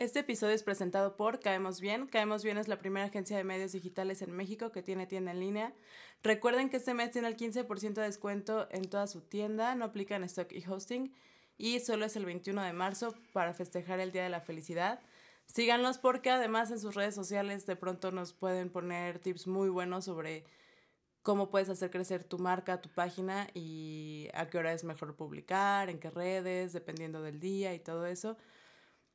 [0.00, 2.06] Este episodio es presentado por Caemos Bien.
[2.06, 5.40] Caemos Bien es la primera agencia de medios digitales en México que tiene tienda en
[5.40, 5.74] línea.
[6.22, 10.16] Recuerden que este mes tiene el 15% de descuento en toda su tienda, no aplica
[10.16, 11.12] en stock y hosting
[11.58, 15.02] y solo es el 21 de marzo para festejar el Día de la Felicidad.
[15.44, 20.06] Síganlos porque además en sus redes sociales de pronto nos pueden poner tips muy buenos
[20.06, 20.46] sobre
[21.20, 25.90] cómo puedes hacer crecer tu marca, tu página y a qué hora es mejor publicar,
[25.90, 28.38] en qué redes, dependiendo del día y todo eso.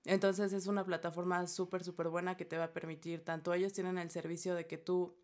[0.05, 3.97] Entonces es una plataforma súper, súper buena que te va a permitir, tanto ellos tienen
[3.97, 5.15] el servicio de que tú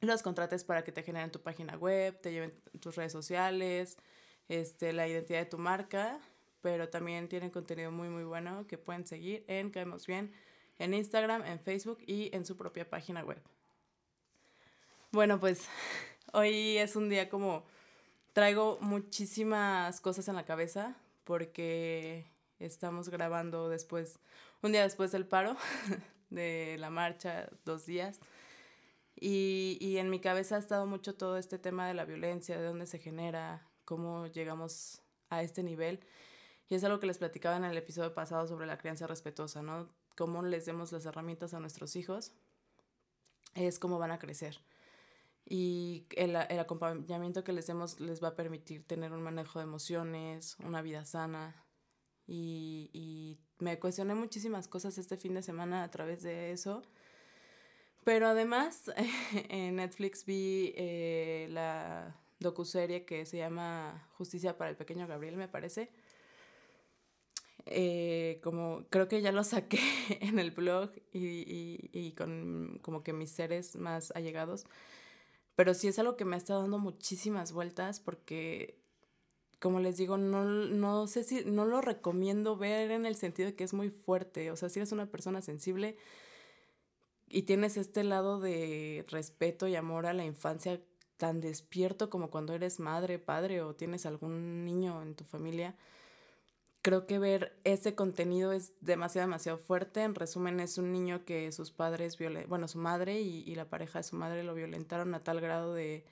[0.00, 3.98] los contrates para que te generen tu página web, te lleven tus redes sociales,
[4.48, 6.20] este, la identidad de tu marca,
[6.60, 10.32] pero también tienen contenido muy, muy bueno que pueden seguir en Caemos Bien,
[10.78, 13.42] en Instagram, en Facebook y en su propia página web.
[15.10, 15.66] Bueno, pues
[16.32, 17.64] hoy es un día como
[18.32, 22.24] traigo muchísimas cosas en la cabeza porque
[22.58, 24.18] Estamos grabando después,
[24.62, 25.56] un día después del paro
[26.30, 28.20] de la marcha, dos días.
[29.14, 32.64] Y, y, en mi cabeza ha estado mucho todo este tema de la violencia, de
[32.64, 36.00] dónde se genera, cómo llegamos a este nivel.
[36.68, 39.88] Y es algo que les platicaba en el episodio pasado sobre la crianza respetuosa, ¿no?
[40.16, 42.32] Cómo les demos las herramientas a nuestros hijos,
[43.54, 44.60] es cómo van a crecer.
[45.44, 49.64] Y el, el acompañamiento que les demos les va a permitir tener un manejo de
[49.64, 51.56] emociones, una vida sana,
[52.28, 56.82] y, me cuestioné muchísimas cosas este fin de semana a través de eso.
[58.04, 58.92] Pero además
[59.48, 65.48] en Netflix vi eh, la docuserie que se llama Justicia para el Pequeño Gabriel, me
[65.48, 65.90] parece.
[67.66, 69.80] Eh, como creo que ya lo saqué
[70.20, 74.66] en el blog y, y, y, con como que mis seres más allegados.
[75.56, 78.78] Pero sí es algo que me ha estado dando muchísimas vueltas porque
[79.58, 83.56] como les digo, no, no sé si, no lo recomiendo ver en el sentido de
[83.56, 84.50] que es muy fuerte.
[84.50, 85.96] O sea, si eres una persona sensible
[87.28, 90.80] y tienes este lado de respeto y amor a la infancia
[91.16, 95.74] tan despierto como cuando eres madre, padre o tienes algún niño en tu familia,
[96.82, 100.02] creo que ver ese contenido es demasiado, demasiado fuerte.
[100.04, 102.16] En resumen, es un niño que sus padres,
[102.46, 105.74] bueno, su madre y, y, la pareja de su madre lo violentaron a tal grado
[105.74, 106.04] de,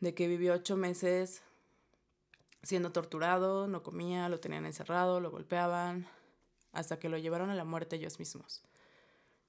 [0.00, 1.42] de que vivió ocho meses
[2.62, 6.06] siendo torturado, no comía, lo tenían encerrado, lo golpeaban,
[6.72, 8.62] hasta que lo llevaron a la muerte ellos mismos.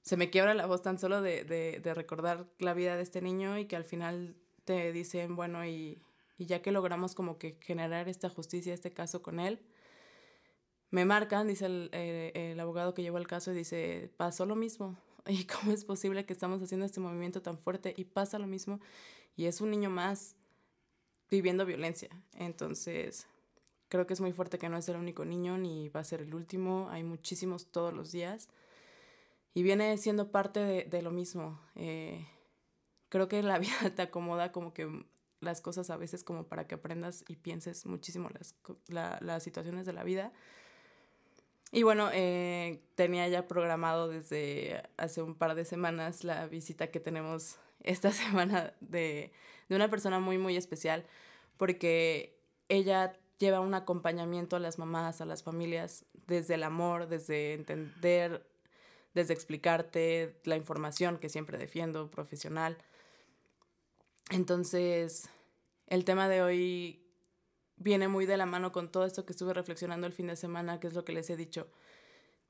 [0.02, 3.58] Se me quiebra la voz tan solo de, de, recordar la vida de este niño
[3.58, 6.02] y que al final te dicen, bueno, y,
[6.36, 9.60] y ya que logramos como que generar esta justicia, este caso con él,
[10.90, 14.54] me marcan, dice el, eh, el, abogado que llevó el caso, y dice, pasó lo
[14.54, 14.96] mismo.
[15.26, 18.80] ¿Y cómo es posible que estamos haciendo este movimiento tan fuerte y pasa lo mismo?
[19.36, 20.36] Y es un niño más
[21.34, 22.10] viviendo violencia.
[22.38, 23.26] Entonces,
[23.88, 26.20] creo que es muy fuerte que no es el único niño ni va a ser
[26.20, 26.88] el último.
[26.90, 28.48] Hay muchísimos todos los días.
[29.52, 31.60] Y viene siendo parte de, de lo mismo.
[31.74, 32.26] Eh,
[33.08, 35.04] creo que la vida te acomoda como que
[35.40, 38.54] las cosas a veces como para que aprendas y pienses muchísimo las,
[38.88, 40.32] la, las situaciones de la vida.
[41.74, 47.00] Y bueno, eh, tenía ya programado desde hace un par de semanas la visita que
[47.00, 49.32] tenemos esta semana de,
[49.68, 51.04] de una persona muy, muy especial,
[51.56, 52.38] porque
[52.68, 58.46] ella lleva un acompañamiento a las mamás, a las familias, desde el amor, desde entender,
[59.14, 62.78] desde explicarte la información que siempre defiendo, profesional.
[64.30, 65.28] Entonces,
[65.86, 67.04] el tema de hoy
[67.76, 70.80] viene muy de la mano con todo esto que estuve reflexionando el fin de semana,
[70.80, 71.68] que es lo que les he dicho.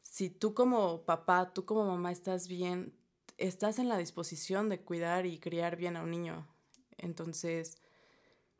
[0.03, 2.95] Si tú como papá, tú como mamá estás bien,
[3.39, 6.47] estás en la disposición de cuidar y criar bien a un niño.
[6.99, 7.79] Entonces,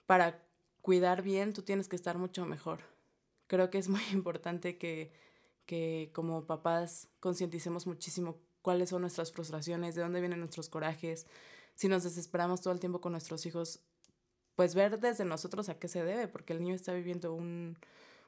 [0.07, 0.43] para
[0.83, 2.81] cuidar bien, tú tienes que estar mucho mejor.
[3.47, 5.13] Creo que es muy importante que,
[5.67, 11.27] que como papás concienticemos muchísimo cuáles son nuestras frustraciones, de dónde vienen nuestros corajes.
[11.75, 13.81] Si nos desesperamos todo el tiempo con nuestros hijos,
[14.57, 17.77] pues ver desde nosotros a qué se debe, porque el niño está viviendo un,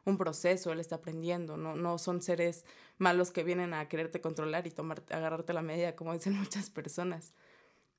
[0.05, 2.65] un proceso, él está aprendiendo, no, no son seres
[2.99, 7.33] malos que vienen a quererte controlar y tomarte, agarrarte la medida, como dicen muchas personas.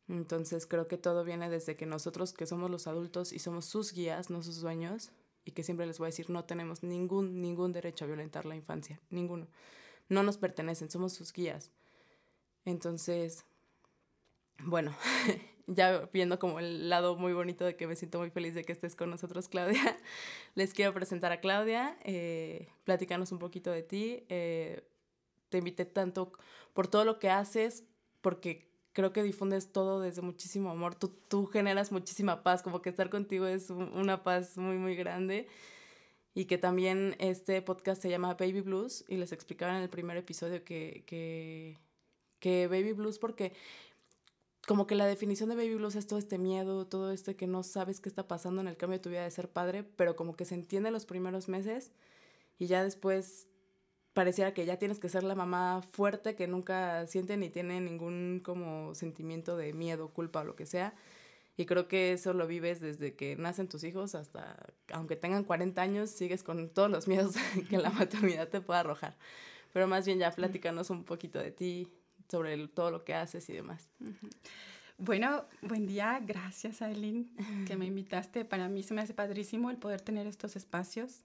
[0.09, 3.94] Entonces creo que todo viene desde que nosotros, que somos los adultos y somos sus
[3.94, 5.12] guías, no sus dueños,
[5.44, 8.56] y que siempre les voy a decir, no tenemos ningún, ningún derecho a violentar la
[8.56, 9.48] infancia, ninguno.
[10.09, 11.71] No nos pertenecen, somos sus guías.
[12.65, 13.45] Entonces,
[14.59, 14.95] bueno,
[15.68, 18.74] ya viendo como el lado muy bonito de que me siento muy feliz de que
[18.74, 19.98] estés con nosotros, Claudia,
[20.56, 24.24] les quiero presentar a Claudia, eh, platicarnos un poquito de ti.
[24.30, 24.83] Eh,
[25.50, 26.31] te invité tanto
[26.74, 27.86] por todo lo que haces,
[28.21, 28.67] porque
[28.97, 30.95] creo que difundes todo desde muchísimo amor.
[30.95, 35.47] Tú, tú generas muchísima paz, como que estar contigo es una paz muy, muy grande.
[36.33, 40.17] y que también este podcast se llama Baby Blues y les explicaba en el primer
[40.17, 41.77] episodio que, que,
[42.39, 43.53] que Baby Blues porque
[44.67, 47.63] como que la definición de baby blues es todo este miedo, todo este que no
[47.63, 50.35] sabes qué está pasando en el cambio de tu vida de ser padre, pero como
[50.35, 51.91] que se entiende los primeros meses
[52.59, 53.47] y ya después
[54.18, 58.42] pareciera que ya tienes que ser la mamá fuerte que nunca siente ni tiene ningún
[58.44, 60.96] como sentimiento de miedo, culpa o lo que sea.
[61.56, 64.58] Y creo que eso lo vives desde que nacen tus hijos hasta,
[64.92, 67.36] aunque tengan 40 años, sigues con todos los miedos
[67.69, 69.16] que la maternidad te pueda arrojar.
[69.72, 71.88] Pero más bien ya platícanos un poquito de ti,
[72.28, 73.88] sobre todo lo que haces y demás.
[74.98, 76.19] Bueno, buen día.
[76.25, 77.30] Gracias, Aileen,
[77.68, 78.46] que me invitaste.
[78.46, 81.24] Para mí se me hace padrísimo el poder tener estos espacios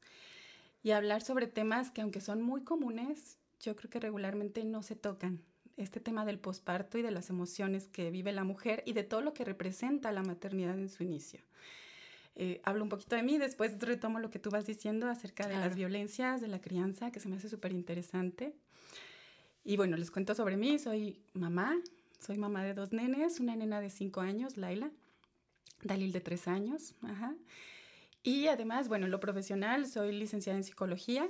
[0.82, 4.96] y hablar sobre temas que aunque son muy comunes, yo creo que regularmente no se
[4.96, 5.40] tocan
[5.76, 9.20] este tema del posparto y de las emociones que vive la mujer y de todo
[9.20, 11.40] lo que representa la maternidad en su inicio.
[12.34, 15.56] Eh, hablo un poquito de mí, después retomo lo que tú vas diciendo acerca de
[15.56, 18.54] las violencias, de la crianza, que se me hace súper interesante.
[19.64, 21.78] Y bueno, les cuento sobre mí, soy mamá,
[22.18, 24.90] soy mamá de dos nenes, una nena de cinco años, Laila,
[25.82, 27.34] Dalil de tres años, ajá.
[28.22, 31.28] Y además, bueno, lo profesional, soy licenciada en psicología,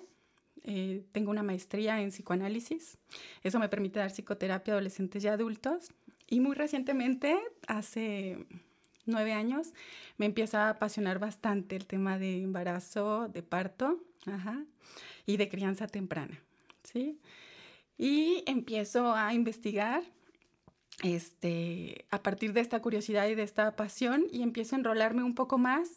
[0.64, 2.98] eh, tengo una maestría en psicoanálisis.
[3.42, 5.90] Eso me permite dar psicoterapia a adolescentes y adultos.
[6.28, 8.46] Y muy recientemente, hace
[9.06, 9.72] nueve años,
[10.18, 14.02] me empieza a apasionar bastante el tema de embarazo, de parto
[15.26, 16.40] y de crianza temprana.
[16.84, 17.18] ¿sí?
[17.98, 20.04] Y empiezo a investigar
[21.02, 25.34] este, a partir de esta curiosidad y de esta pasión y empiezo a enrolarme un
[25.34, 25.90] poco más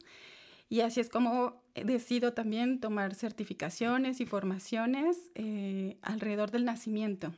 [0.69, 7.33] y así es como decido también tomar certificaciones y formaciones eh, alrededor del nacimiento.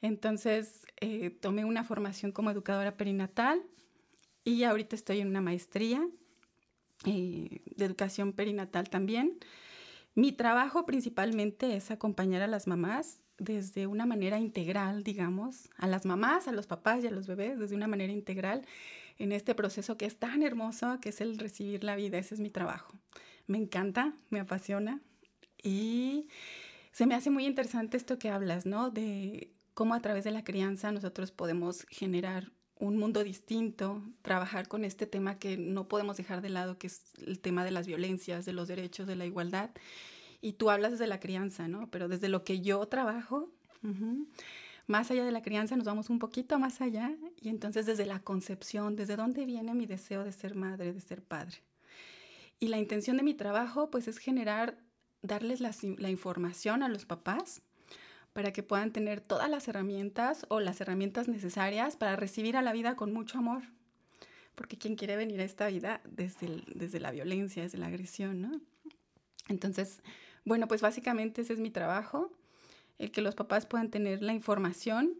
[0.00, 3.62] Entonces, eh, tomé una formación como educadora perinatal
[4.44, 6.06] y ahorita estoy en una maestría
[7.04, 9.38] eh, de educación perinatal también.
[10.14, 16.04] Mi trabajo principalmente es acompañar a las mamás desde una manera integral, digamos, a las
[16.04, 18.66] mamás, a los papás y a los bebés, desde una manera integral
[19.18, 22.18] en este proceso que es tan hermoso, que es el recibir la vida.
[22.18, 22.94] Ese es mi trabajo.
[23.46, 25.00] Me encanta, me apasiona
[25.62, 26.28] y
[26.92, 28.90] se me hace muy interesante esto que hablas, ¿no?
[28.90, 34.84] De cómo a través de la crianza nosotros podemos generar un mundo distinto, trabajar con
[34.84, 38.44] este tema que no podemos dejar de lado, que es el tema de las violencias,
[38.44, 39.70] de los derechos, de la igualdad.
[40.40, 41.90] Y tú hablas desde la crianza, ¿no?
[41.90, 43.50] Pero desde lo que yo trabajo,
[44.88, 48.20] más allá de la crianza nos vamos un poquito más allá y entonces desde la
[48.20, 51.58] concepción, desde dónde viene mi deseo de ser madre, de ser padre.
[52.58, 54.78] Y la intención de mi trabajo pues es generar,
[55.20, 57.60] darles la, información a los papás
[58.32, 62.72] para que puedan tener todas las herramientas o las herramientas necesarias para recibir a la
[62.72, 63.64] vida con mucho amor.
[64.54, 68.60] Porque quien quiere venir a esta vida desde, desde la violencia, desde la agresión, ¿no?
[69.48, 70.00] Entonces,
[70.44, 72.32] bueno, pues básicamente ese es mi trabajo
[72.98, 75.14] el que los papás puedan tener la información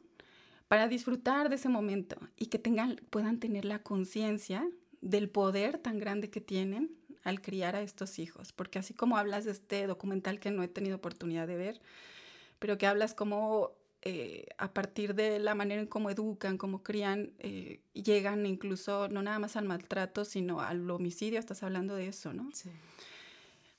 [0.69, 4.69] para disfrutar de ese momento y que tengan, puedan tener la conciencia
[5.01, 6.91] del poder tan grande que tienen
[7.25, 8.53] al criar a estos hijos.
[8.53, 11.81] Porque así como hablas de este documental que no he tenido oportunidad de ver,
[12.59, 13.73] pero que hablas como
[14.03, 19.23] eh, a partir de la manera en cómo educan, cómo crían, eh, llegan incluso no
[19.23, 22.51] nada más al maltrato, sino al homicidio, estás hablando de eso, ¿no?
[22.53, 22.71] Sí.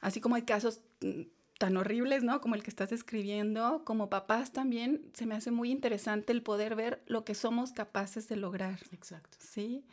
[0.01, 1.21] Así como hay casos mm,
[1.59, 2.39] tan horribles, ¿no?
[2.39, 6.73] Como el que estás escribiendo, como papás también, se me hace muy interesante el poder
[6.75, 8.79] ver lo que somos capaces de lograr.
[8.93, 9.37] Exacto.
[9.41, 9.83] ¿Sí?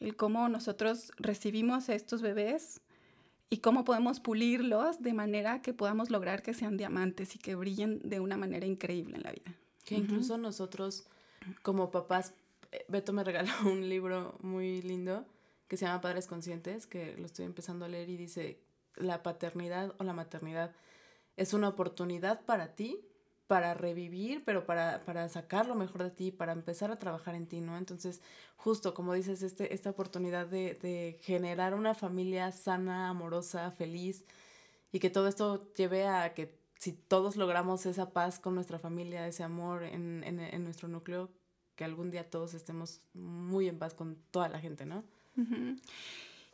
[0.00, 2.80] El cómo nosotros recibimos a estos bebés
[3.50, 8.00] y cómo podemos pulirlos de manera que podamos lograr que sean diamantes y que brillen
[8.02, 9.54] de una manera increíble en la vida.
[9.84, 11.06] Que incluso nosotros,
[11.62, 12.34] como papás,
[12.72, 15.24] eh, Beto me regaló un libro muy lindo
[15.68, 18.58] que se llama Padres Conscientes, que lo estoy empezando a leer y dice
[18.96, 20.72] la paternidad o la maternidad
[21.36, 23.00] es una oportunidad para ti,
[23.46, 27.46] para revivir, pero para, para sacar lo mejor de ti, para empezar a trabajar en
[27.46, 27.76] ti, ¿no?
[27.76, 28.20] Entonces,
[28.56, 34.24] justo como dices, este, esta oportunidad de, de generar una familia sana, amorosa, feliz,
[34.92, 39.26] y que todo esto lleve a que si todos logramos esa paz con nuestra familia,
[39.26, 41.30] ese amor en, en, en nuestro núcleo,
[41.76, 45.02] que algún día todos estemos muy en paz con toda la gente, ¿no?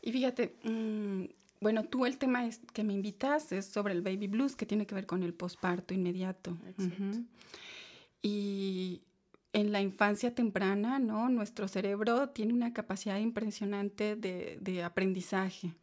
[0.02, 1.24] Y fíjate, mm,
[1.60, 4.94] bueno, tú el tema que me invitas es sobre el baby blues, que tiene que
[4.94, 6.56] ver con el posparto inmediato.
[8.22, 9.02] Y
[9.52, 11.28] en la infancia temprana, ¿no?
[11.30, 15.74] Nuestro cerebro tiene una capacidad impresionante de, de aprendizaje.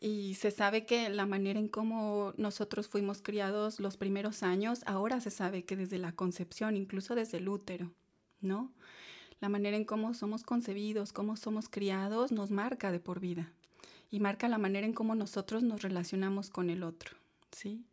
[0.00, 5.20] Y se sabe que la manera en cómo nosotros fuimos criados los primeros años, ahora
[5.20, 7.92] se sabe que desde la concepción, incluso desde el útero,
[8.40, 8.72] ¿no?
[9.40, 13.52] La manera en cómo somos concebidos, cómo somos criados, nos marca de por vida
[14.10, 17.16] y marca la manera en cómo nosotros nos relacionamos con el otro,
[17.52, 17.84] ¿sí?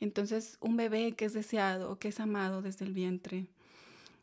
[0.00, 3.46] Entonces, un bebé que es deseado, que es amado desde el vientre,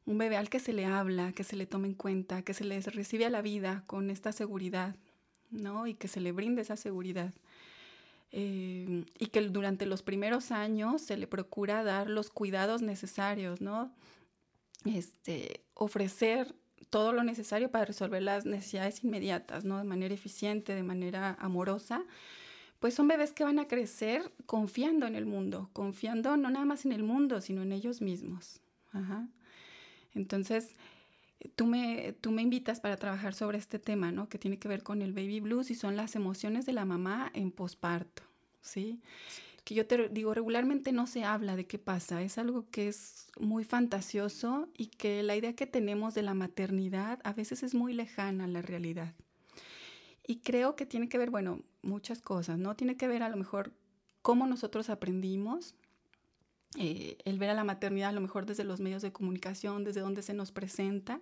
[0.06, 2.64] un bebé al que se le habla, que se le tome en cuenta, que se
[2.64, 4.96] le recibe a la vida con esta seguridad,
[5.50, 5.88] ¿no?
[5.88, 7.34] Y que se le brinde esa seguridad.
[8.32, 13.92] Eh, y que durante los primeros años se le procura dar los cuidados necesarios, ¿no?
[14.86, 16.54] Este, ofrecer
[16.90, 19.78] todo lo necesario para resolver las necesidades inmediatas, ¿no?
[19.78, 22.04] De manera eficiente, de manera amorosa,
[22.80, 26.86] pues son bebés que van a crecer confiando en el mundo, confiando no nada más
[26.86, 28.60] en el mundo, sino en ellos mismos.
[30.14, 30.76] Entonces,
[31.56, 34.30] tú me, tú me invitas para trabajar sobre este tema, ¿no?
[34.30, 37.32] Que tiene que ver con el baby blues y son las emociones de la mamá
[37.34, 38.24] en posparto,
[38.62, 39.02] ¿sí?
[39.66, 43.28] Que yo te digo, regularmente no se habla de qué pasa, es algo que es
[43.38, 47.94] muy fantasioso y que la idea que tenemos de la maternidad a veces es muy
[47.94, 49.14] lejana a la realidad.
[50.28, 52.76] Y creo que tiene que ver, bueno, muchas cosas, ¿no?
[52.76, 53.74] Tiene que ver a lo mejor
[54.22, 55.76] cómo nosotros aprendimos,
[56.78, 60.02] eh, el ver a la maternidad a lo mejor desde los medios de comunicación, desde
[60.02, 61.22] donde se nos presenta,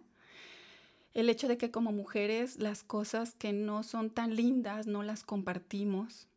[1.13, 5.23] el hecho de que como mujeres las cosas que no son tan lindas no las
[5.23, 6.27] compartimos,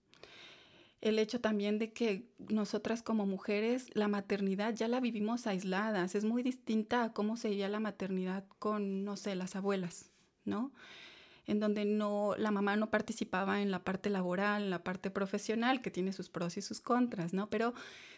[1.00, 6.24] el hecho también de que nosotras como mujeres la maternidad ya la vivimos aisladas, es
[6.24, 10.10] muy distinta a cómo se la maternidad con, no sé, las abuelas,
[10.44, 10.72] ¿no?
[11.46, 15.80] en donde no, la mamá no participaba en la parte laboral, en la parte profesional,
[15.80, 17.48] que tiene sus pros y sus contras, ¿no?
[17.48, 17.72] Pero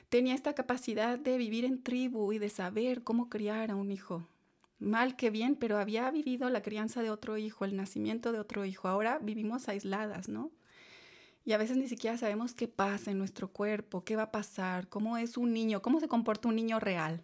[0.09, 4.27] tenía esta capacidad de vivir en tribu y de saber cómo criar a un hijo.
[4.79, 8.65] Mal que bien, pero había vivido la crianza de otro hijo, el nacimiento de otro
[8.65, 8.89] hijo.
[8.89, 10.51] Ahora vivimos aisladas, ¿no?
[11.49, 14.87] Y a veces ni siquiera sabemos qué pasa en nuestro cuerpo, qué va a pasar,
[14.89, 17.23] cómo es un niño, cómo se comporta un niño real.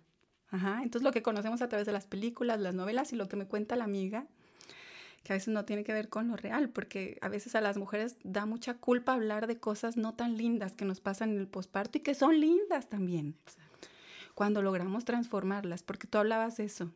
[0.48, 0.80] Ajá.
[0.82, 3.44] Entonces lo que conocemos a través de las películas, las novelas y lo que me
[3.44, 4.26] cuenta la amiga,
[5.24, 7.76] que a veces no tiene que ver con lo real, porque a veces a las
[7.76, 11.46] mujeres da mucha culpa hablar de cosas no tan lindas que nos pasan en el
[11.46, 13.36] posparto y que son lindas también.
[14.34, 16.90] Cuando logramos transformarlas, porque tú hablabas de eso,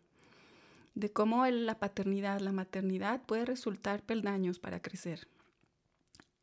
[0.95, 5.29] de cómo la paternidad, la maternidad puede resultar peldaños para crecer.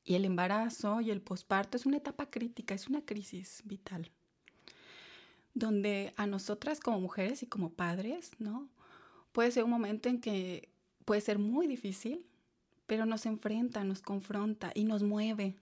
[0.06, 4.12] Y el embarazo y el posparto es una etapa crítica, es una crisis vital,
[5.56, 8.70] donde a nosotras como mujeres y como padres, ¿no?
[9.32, 10.70] Puede ser un momento en que
[11.06, 12.28] puede ser muy difícil,
[12.86, 15.56] pero nos enfrenta, nos confronta y nos mueve.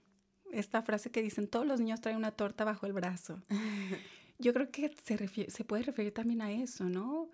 [0.52, 3.42] Esta frase que dicen, todos los niños traen una torta bajo el brazo.
[4.38, 7.30] Yo creo que se, se puede referir también a eso, ¿no?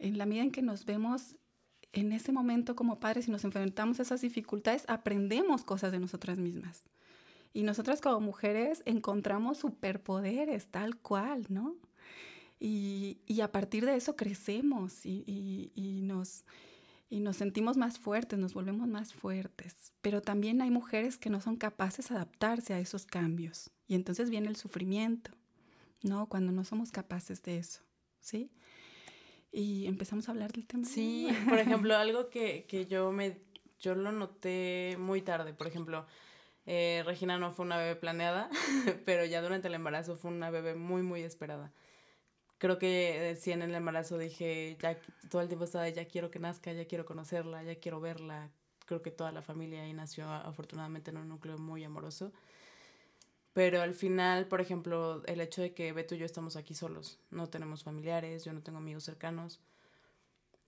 [0.00, 1.36] En la medida en que nos vemos
[1.92, 6.38] en ese momento como padres y nos enfrentamos a esas dificultades, aprendemos cosas de nosotras
[6.38, 6.84] mismas.
[7.52, 11.74] Y nosotras como mujeres encontramos superpoderes tal cual, ¿no?
[12.60, 16.44] Y, y a partir de eso crecemos y, y nos,
[17.08, 19.92] y nos sentimos más fuertes, nos volvemos más fuertes.
[20.00, 23.70] Pero también hay mujeres que no son capaces de adaptarse a esos cambios.
[23.88, 25.32] Y entonces viene el sufrimiento,
[26.02, 26.28] ¿no?
[26.28, 27.80] Cuando no somos capaces de eso,
[28.20, 28.52] ¿sí?
[29.52, 30.84] Y empezamos a hablar del tema.
[30.84, 33.38] Sí, por ejemplo, algo que, que yo me
[33.80, 35.54] yo lo noté muy tarde.
[35.54, 36.06] Por ejemplo,
[36.66, 38.50] eh, Regina no fue una bebé planeada,
[39.06, 41.72] pero ya durante el embarazo fue una bebé muy, muy esperada
[42.60, 44.96] creo que sí en el embarazo dije, ya
[45.30, 48.50] todo el tiempo estaba, ya quiero que nazca, ya quiero conocerla, ya quiero verla.
[48.86, 52.32] Creo que toda la familia ahí nació afortunadamente en un núcleo muy amoroso.
[53.52, 57.18] Pero al final, por ejemplo, el hecho de que Beto y yo estamos aquí solos,
[57.30, 59.60] no tenemos familiares, yo no tengo amigos cercanos.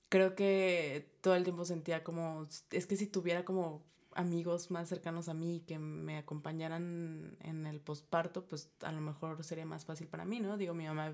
[0.08, 3.82] Creo que todo el tiempo sentía como, es que si tuviera como
[4.14, 9.42] amigos más cercanos a mí que me acompañaran en el posparto, pues a lo mejor
[9.44, 10.56] sería más fácil para mí, ¿no?
[10.56, 11.12] Digo, mi mamá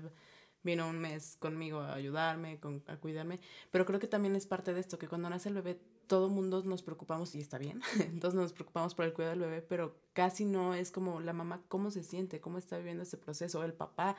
[0.63, 3.39] vino un mes conmigo a ayudarme, con, a cuidarme,
[3.71, 6.63] pero creo que también es parte de esto, que cuando nace el bebé todo mundo
[6.63, 10.43] nos preocupamos, y está bien, entonces nos preocupamos por el cuidado del bebé, pero casi
[10.43, 14.17] no es como la mamá, cómo se siente, cómo está viviendo ese proceso, el papá,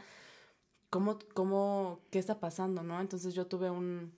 [0.89, 3.01] cómo, cómo, qué está pasando, ¿no?
[3.01, 4.13] Entonces yo tuve un,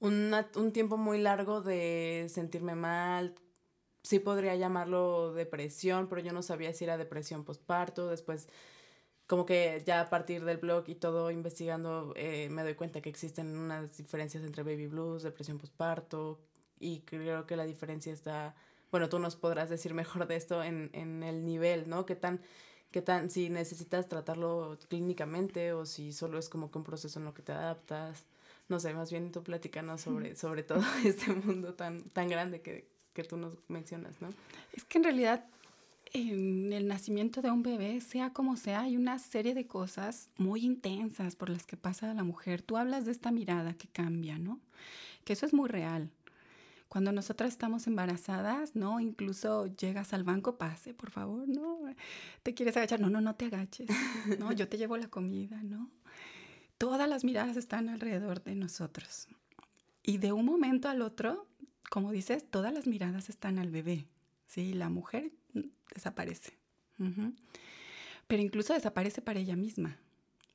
[0.00, 3.34] un tiempo muy largo de sentirme mal,
[4.02, 8.48] sí podría llamarlo depresión, pero yo no sabía si era depresión postparto, después
[9.26, 13.08] como que ya a partir del blog y todo investigando eh, me doy cuenta que
[13.08, 16.38] existen unas diferencias entre baby blues, depresión postparto
[16.78, 18.54] y creo que la diferencia está,
[18.90, 22.04] bueno, tú nos podrás decir mejor de esto en, en el nivel, ¿no?
[22.04, 22.40] ¿Qué tan,
[22.90, 27.24] qué tan, si necesitas tratarlo clínicamente o si solo es como que un proceso en
[27.24, 28.24] lo que te adaptas?
[28.68, 32.86] No sé, más bien tú platícanos sobre, sobre todo este mundo tan, tan grande que,
[33.14, 34.28] que tú nos mencionas, ¿no?
[34.74, 35.46] Es que en realidad
[36.14, 40.64] en el nacimiento de un bebé, sea como sea, hay una serie de cosas muy
[40.64, 42.62] intensas por las que pasa la mujer.
[42.62, 44.60] Tú hablas de esta mirada que cambia, ¿no?
[45.24, 46.10] Que eso es muy real.
[46.88, 49.00] Cuando nosotras estamos embarazadas, ¿no?
[49.00, 51.80] Incluso llegas al banco, pase, por favor, ¿no?
[52.44, 53.88] Te quieres agachar, no, no, no te agaches,
[54.38, 54.52] ¿no?
[54.52, 55.90] Yo te llevo la comida, ¿no?
[56.78, 59.26] Todas las miradas están alrededor de nosotros.
[60.04, 61.48] Y de un momento al otro,
[61.90, 64.06] como dices, todas las miradas están al bebé,
[64.46, 64.74] ¿sí?
[64.74, 65.32] La mujer
[65.94, 66.58] desaparece.
[68.26, 69.98] Pero incluso desaparece para ella misma,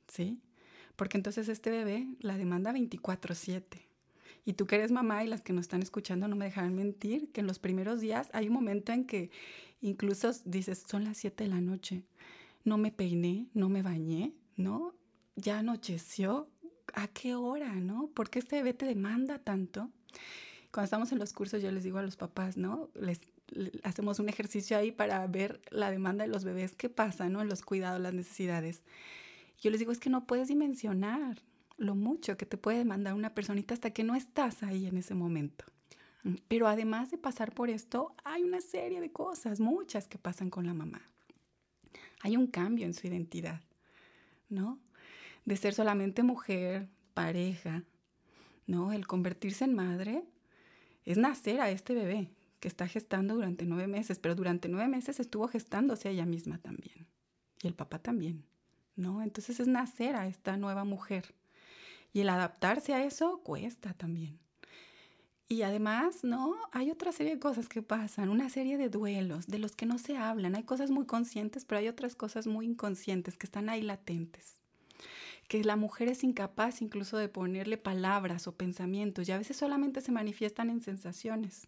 [0.08, 0.40] ¿sí?
[0.96, 3.86] Porque entonces este bebé la demanda 24/7.
[4.44, 7.30] Y tú que eres mamá y las que nos están escuchando no me dejarán mentir,
[7.30, 9.30] que en los primeros días hay un momento en que
[9.82, 12.04] incluso dices, son las 7 de la noche,
[12.64, 14.94] no me peiné, no me bañé, ¿no?
[15.36, 16.48] Ya anocheció,
[16.94, 18.08] ¿a qué hora, no?
[18.08, 19.90] ¿Por qué este bebé te demanda tanto?
[20.72, 22.90] Cuando estamos en los cursos yo les digo a los papás, ¿no?
[22.94, 23.20] Les
[23.82, 27.44] hacemos un ejercicio ahí para ver la demanda de los bebés, qué pasa, ¿no?
[27.44, 28.82] Los cuidados, las necesidades.
[29.60, 31.42] Yo les digo, es que no puedes dimensionar,
[31.76, 35.14] lo mucho que te puede demandar una personita hasta que no estás ahí en ese
[35.14, 35.64] momento.
[36.24, 40.50] Mm, pero además de pasar por esto, hay una serie de cosas, muchas que pasan
[40.50, 41.02] con la mamá.
[42.22, 43.62] Hay un cambio en su identidad,
[44.50, 44.78] ¿no?
[45.46, 47.84] De ser solamente mujer, pareja,
[48.66, 48.92] ¿no?
[48.92, 50.22] El convertirse en madre
[51.06, 52.28] es nacer a este bebé
[52.60, 57.06] que está gestando durante nueve meses, pero durante nueve meses estuvo gestándose ella misma también.
[57.62, 58.44] Y el papá también,
[58.96, 59.22] ¿no?
[59.22, 61.34] Entonces es nacer a esta nueva mujer
[62.12, 64.38] y el adaptarse a eso cuesta también.
[65.48, 66.54] Y además, ¿no?
[66.70, 69.98] Hay otra serie de cosas que pasan, una serie de duelos de los que no
[69.98, 70.54] se hablan.
[70.54, 74.60] Hay cosas muy conscientes, pero hay otras cosas muy inconscientes que están ahí latentes.
[75.48, 80.00] Que la mujer es incapaz incluso de ponerle palabras o pensamientos y a veces solamente
[80.02, 81.66] se manifiestan en sensaciones.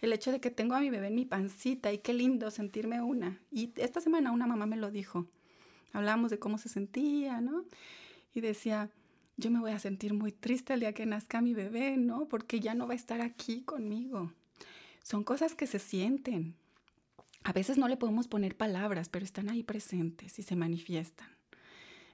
[0.00, 3.02] El hecho de que tengo a mi bebé en mi pancita y qué lindo sentirme
[3.02, 3.40] una.
[3.50, 5.26] Y esta semana una mamá me lo dijo.
[5.92, 7.64] Hablamos de cómo se sentía, ¿no?
[8.36, 8.90] y decía,
[9.38, 12.28] yo me voy a sentir muy triste el día que nazca mi bebé, ¿no?
[12.28, 14.30] Porque ya no va a estar aquí conmigo.
[15.02, 16.54] Son cosas que se sienten.
[17.44, 21.28] A veces no le podemos poner palabras, pero están ahí presentes y se manifiestan.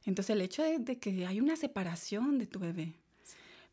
[0.05, 2.95] Entonces el hecho de que hay una separación de tu bebé,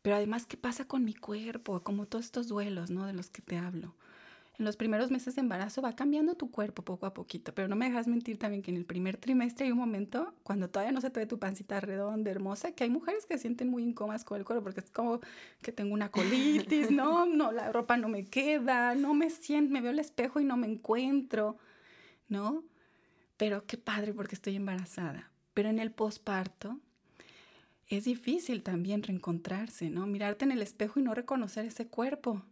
[0.02, 1.82] pero además, ¿qué pasa con mi cuerpo?
[1.82, 3.06] Como todos estos duelos, ¿no?
[3.06, 3.94] De los que te hablo
[4.60, 7.76] en los primeros meses de embarazo va cambiando tu cuerpo poco a poquito, pero no
[7.76, 11.00] me dejas mentir también que en el primer trimestre hay un momento cuando todavía no
[11.00, 14.22] se te ve tu pancita redonda, hermosa, que hay mujeres que se sienten muy incómodas
[14.22, 15.20] con el cuerpo porque es como
[15.62, 19.80] que tengo una colitis, no, no, la ropa no me queda, no me siento, me
[19.80, 21.56] veo el espejo y no me encuentro,
[22.28, 22.62] ¿no?
[23.38, 25.30] Pero qué padre porque estoy embarazada.
[25.54, 26.78] Pero en el posparto
[27.90, 30.06] es difícil también reencontrarse, ¿no?
[30.06, 32.42] Mirarte en el espejo y no reconocer ese cuerpo,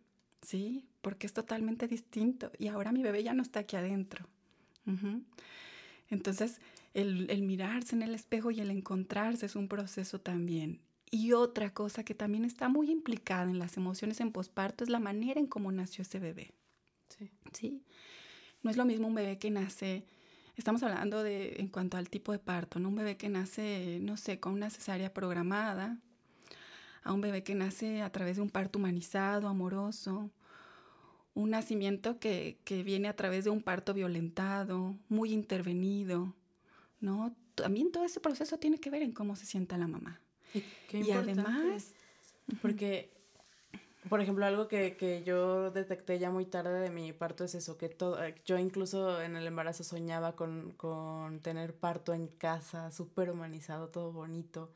[0.43, 0.85] ¿sí?
[1.01, 4.27] Porque es totalmente distinto y ahora mi bebé ya no está aquí adentro.
[6.09, 6.61] Entonces,
[6.95, 10.81] el, el, mirarse en el espejo y el encontrarse es un proceso también.
[11.11, 14.99] Y otra cosa que también está muy implicada en las emociones en posparto es la
[14.99, 16.53] manera en cómo nació ese bebé.
[17.11, 17.31] Sí.
[17.53, 17.83] ¿Sí?
[18.63, 20.05] No es lo mismo un bebé que nace,
[20.59, 22.89] estamos hablando de en cuanto al tipo de parto, ¿no?
[22.89, 25.99] Un bebé que nace, no sé, con una cesárea programada,
[27.05, 30.31] a un bebé que nace a través de un parto humanizado, amoroso,
[31.35, 36.35] un nacimiento que, viene a través de un parto violentado, muy intervenido,
[37.01, 37.35] ¿no?
[37.55, 40.21] También todo ese proceso tiene que ver en cómo se sienta la mamá.
[40.93, 41.95] Y, además,
[42.61, 43.13] porque,
[44.09, 47.89] por ejemplo, algo que, yo detecté ya muy tarde de mi parto es eso, que
[47.89, 53.89] todo, yo incluso en el embarazo soñaba con, con tener parto en casa, súper humanizado,
[53.89, 54.71] todo bonito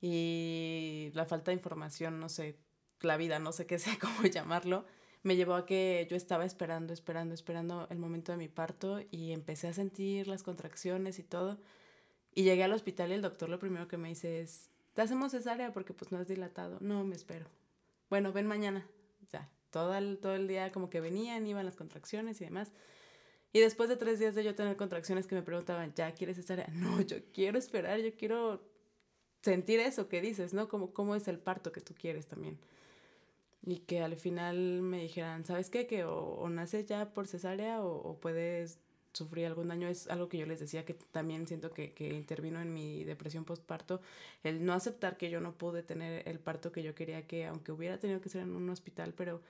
[0.00, 2.56] y la falta de información, no sé,
[3.00, 4.84] la vida, no sé qué sé cómo llamarlo,
[5.22, 9.32] me llevó a que yo estaba esperando, esperando, esperando el momento de mi parto y
[9.32, 11.58] empecé a sentir las contracciones y todo.
[12.34, 15.32] Y llegué al hospital y el doctor lo primero que me dice es, te hacemos
[15.32, 16.78] cesárea porque pues no has dilatado.
[16.80, 17.46] No, me espero.
[18.10, 18.86] Bueno, ven mañana.
[19.32, 22.72] Ya, todo el, todo el día como que venían, iban las contracciones y demás.
[23.52, 26.68] Y después de tres días de yo tener contracciones que me preguntaban, ¿ya quieres cesárea?
[26.74, 28.62] No, yo quiero esperar, yo quiero
[29.42, 30.68] sentir eso que dices, ¿no?
[30.68, 32.58] Como cómo es el parto que tú quieres también.
[33.64, 35.86] Y que al final me dijeran, ¿sabes qué?
[35.86, 38.78] Que o, naces ya por cesárea o, puedes
[39.18, 39.88] sufrir algún daño.
[39.88, 43.44] Es algo que yo les decía que también siento que, que intervino en mi depresión
[43.44, 44.00] postparto.
[44.42, 47.72] El no aceptar que yo no pude tener el parto que yo quería que, aunque
[47.72, 49.42] hubiera tenido que ser en un hospital, pero,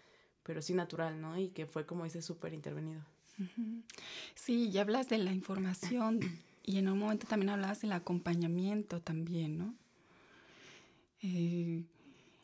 [0.42, 1.38] pero sí natural, ¿no?
[1.38, 3.02] Y que fue como ese súper intervenido.
[4.35, 6.20] Sí, y hablas de la información
[6.64, 9.74] y en un momento también hablabas del acompañamiento también, ¿no?
[11.22, 11.83] Eh,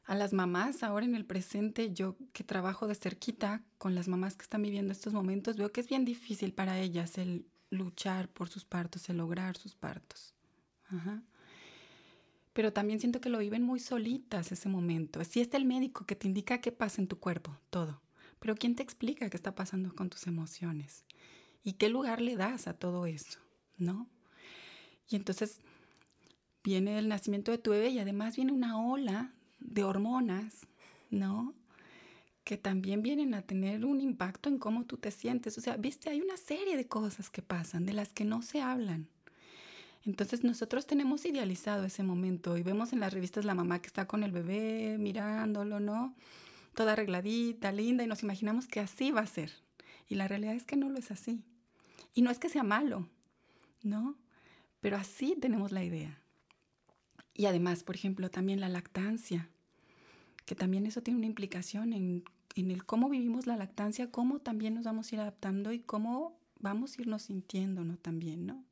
[0.04, 4.36] a las mamás ahora en el presente, yo que trabajo de cerquita con las mamás
[4.36, 8.48] que están viviendo estos momentos, veo que es bien difícil para ellas el luchar por
[8.48, 10.34] sus partos, el lograr sus partos.
[12.52, 15.22] pero también siento que lo viven muy solitas ese momento.
[15.24, 18.00] Si está el médico que te indica qué pasa en tu cuerpo, todo.
[18.38, 21.04] Pero ¿quién te explica qué está pasando con tus emociones?
[21.64, 23.40] ¿Y qué lugar le das a todo eso?
[23.76, 24.08] ¿No?
[25.08, 25.60] Y entonces
[26.62, 29.33] viene el nacimiento de tu bebé y además viene una ola
[29.64, 30.66] de hormonas,
[31.10, 31.54] ¿no?
[32.44, 35.58] Que también vienen a tener un impacto en cómo tú te sientes.
[35.58, 38.60] O sea, viste, hay una serie de cosas que pasan, de las que no se
[38.60, 39.08] hablan.
[40.04, 44.06] Entonces nosotros tenemos idealizado ese momento y vemos en las revistas la mamá que está
[44.06, 46.14] con el bebé mirándolo, ¿no?
[46.74, 49.50] Toda arregladita, linda, y nos imaginamos que así va a ser.
[50.08, 51.42] Y la realidad es que no lo es así.
[52.12, 53.08] Y no es que sea malo,
[53.82, 54.16] ¿no?
[54.80, 56.20] Pero así tenemos la idea.
[57.32, 59.48] Y además, por ejemplo, también la lactancia,
[60.44, 62.24] que también eso tiene una implicación en,
[62.56, 66.96] el cómo vivimos la lactancia, cómo también nos vamos a ir adaptando y cómo vamos
[66.96, 67.96] a irnos sintiendo, ¿no?
[67.96, 68.64] También, ¿no?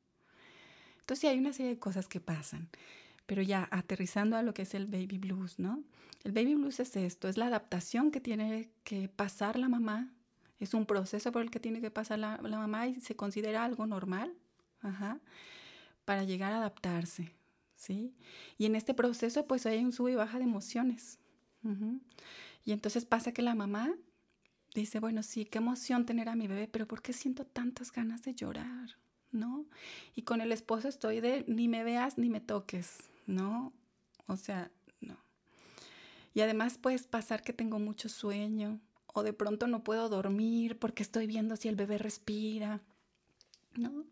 [0.99, 2.69] Entonces sí, hay una serie de cosas que pasan.
[3.25, 5.83] Pero ya aterrizando a lo que es el baby blues, ¿no?
[6.23, 10.13] El baby blues es esto, es la adaptación que tiene que pasar la mamá,
[10.59, 13.85] es un proceso por el que tiene que pasar la, mamá y se considera algo
[13.85, 14.33] normal,
[16.05, 17.33] para llegar a adaptarse,
[17.75, 18.13] ¿sí?
[18.57, 21.19] Y en este proceso pues hay un sube y baja de emociones.
[22.65, 23.93] Y entonces pasa que la mamá
[24.73, 28.23] dice, bueno, sí, qué emoción tener a mi bebé, pero ¿por qué siento tantas ganas
[28.23, 28.97] de llorar?
[29.31, 29.65] ¿No?
[30.15, 33.73] Y con el esposo estoy de ni me veas ni me toques, ¿no?
[34.27, 34.71] O sea,
[35.01, 35.17] no.
[36.33, 41.03] Y además puedes pasar que tengo mucho sueño o de pronto no puedo dormir porque
[41.03, 42.81] estoy viendo si el bebé respira,
[43.75, 44.05] ¿no?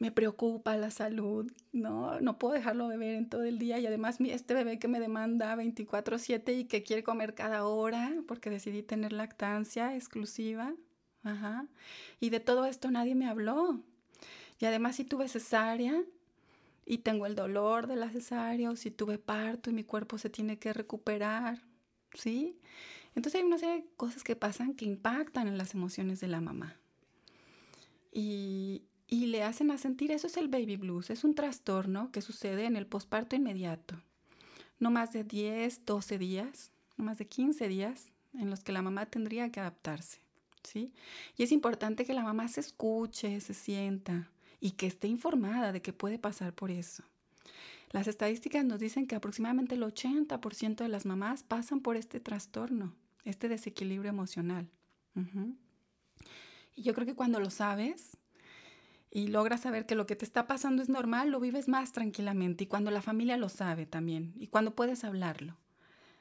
[0.00, 2.20] Me preocupa la salud, ¿no?
[2.20, 5.54] No puedo dejarlo beber en todo el día y además este bebé que me demanda
[5.54, 10.74] 24/7 y que quiere comer cada hora porque decidí tener lactancia exclusiva,
[11.22, 11.66] ajá.
[12.18, 13.82] Y de todo esto nadie me habló.
[14.58, 16.02] Y además si tuve cesárea
[16.86, 20.30] y tengo el dolor de la cesárea o si tuve parto y mi cuerpo se
[20.30, 21.60] tiene que recuperar,
[22.14, 22.58] ¿sí?
[23.14, 26.40] Entonces hay una serie de cosas que pasan que impactan en las emociones de la
[26.40, 26.76] mamá.
[28.12, 32.22] Y, y le hacen a sentir, eso es el baby blues, es un trastorno que
[32.22, 34.00] sucede en el posparto inmediato.
[34.78, 38.82] No más de 10, 12 días, no más de 15 días en los que la
[38.82, 40.20] mamá tendría que adaptarse,
[40.62, 40.92] ¿sí?
[41.36, 45.82] Y es importante que la mamá se escuche, se sienta y que esté informada de
[45.82, 47.02] que puede pasar por eso.
[47.90, 52.94] Las estadísticas nos dicen que aproximadamente el 80% de las mamás pasan por este trastorno,
[53.24, 54.68] este desequilibrio emocional.
[56.76, 58.16] Y yo creo que cuando lo sabes,
[59.10, 62.64] y logras saber que lo que te está pasando es normal, lo vives más tranquilamente
[62.64, 65.56] y cuando la familia lo sabe también y cuando puedes hablarlo.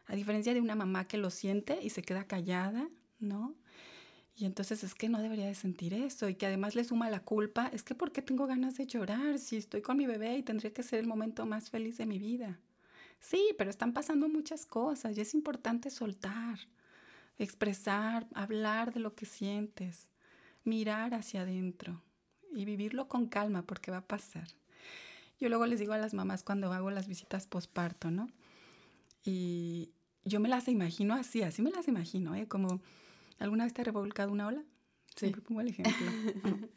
[0.07, 3.55] A diferencia de una mamá que lo siente y se queda callada, ¿no?
[4.35, 7.19] Y entonces es que no debería de sentir eso y que además le suma la
[7.19, 10.43] culpa, es que ¿por qué tengo ganas de llorar si estoy con mi bebé y
[10.43, 12.59] tendría que ser el momento más feliz de mi vida?
[13.19, 16.57] Sí, pero están pasando muchas cosas y es importante soltar,
[17.37, 20.07] expresar, hablar de lo que sientes,
[20.63, 22.01] mirar hacia adentro
[22.51, 24.47] y vivirlo con calma porque va a pasar.
[25.39, 28.29] Yo luego les digo a las mamás cuando hago las visitas posparto, ¿no?
[29.23, 29.91] Y
[30.25, 32.47] yo me las imagino así, así me las imagino, ¿eh?
[32.47, 32.81] Como,
[33.39, 34.63] ¿alguna vez te ha revolcado una ola?
[35.15, 35.27] Sí.
[35.27, 35.93] Siempre pongo el ejemplo.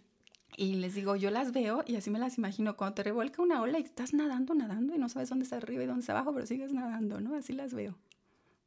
[0.56, 2.76] y les digo, yo las veo y así me las imagino.
[2.76, 5.82] Cuando te revuelca una ola y estás nadando, nadando y no sabes dónde está arriba
[5.82, 7.34] y dónde está abajo, pero sigues nadando, ¿no?
[7.34, 7.96] Así las veo.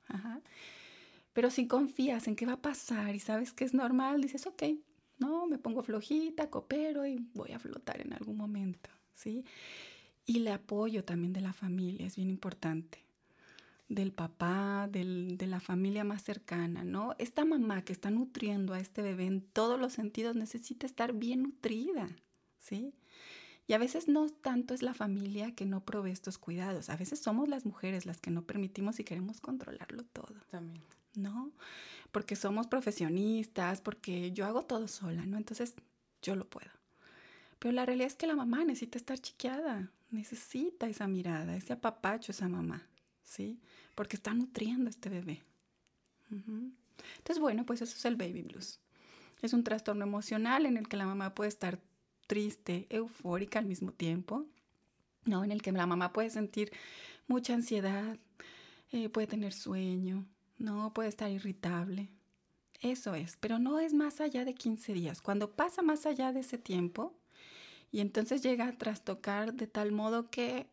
[0.08, 0.42] Ajá.
[1.34, 4.64] Pero si confías en qué va a pasar y sabes que es normal, dices, ok,
[5.18, 9.46] no, me pongo flojita, coopero y voy a flotar en algún momento, ¿sí?
[10.26, 13.04] Y el apoyo también de la familia es bien importante,
[13.88, 17.16] del papá, del, de la familia más cercana, ¿no?
[17.20, 21.44] Esta mamá que está nutriendo a este bebé en todos los sentidos necesita estar bien
[21.44, 22.10] nutrida,
[22.60, 22.94] ¿sí?
[23.68, 27.20] Y a veces no tanto es la familia que no provee estos cuidados, a veces
[27.20, 30.36] somos las mujeres las que no permitimos y queremos controlarlo todo.
[30.50, 30.84] También.
[31.16, 31.52] ¿No?
[32.12, 35.38] Porque somos profesionistas, porque yo hago todo sola, ¿no?
[35.38, 35.74] Entonces
[36.22, 36.72] yo lo puedo.
[37.60, 42.32] Pero la realidad es que la mamá necesita estar chiqueada, necesita esa mirada, ese apapacho,
[42.32, 42.88] esa mamá,
[43.24, 43.60] ¿sí?
[43.96, 45.44] Porque está nutriendo a este bebé.
[46.30, 48.80] Entonces, bueno, pues eso es el baby blues.
[49.42, 51.80] Es un trastorno emocional en el que la mamá puede estar
[52.28, 54.46] triste, eufórica al mismo tiempo,
[55.26, 55.44] ¿no?
[55.44, 56.72] En el que la mamá puede sentir
[57.28, 58.18] mucha ansiedad,
[58.92, 60.26] eh, puede tener sueño,
[60.58, 62.10] no, puede estar irritable.
[62.82, 65.22] Eso es, pero no es más allá de 15 días.
[65.22, 67.18] Cuando pasa más allá de ese tiempo
[67.92, 70.68] y entonces llega a trastocar de tal modo que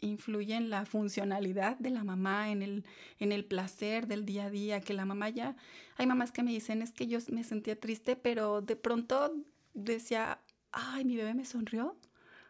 [0.00, 2.84] influye en la funcionalidad de la mamá, en el,
[3.18, 5.56] en el placer del día a día, que la mamá ya,
[5.96, 9.34] hay mamás que me dicen, es que yo me sentía triste, pero de pronto
[9.74, 11.96] decía, ay, mi bebé me sonrió,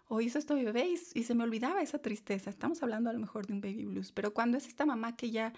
[0.09, 2.49] o hizo esto mi bebé y, se me olvidaba esa tristeza.
[2.49, 5.31] Estamos hablando a lo mejor de un baby blues, pero cuando es esta mamá que
[5.31, 5.53] ya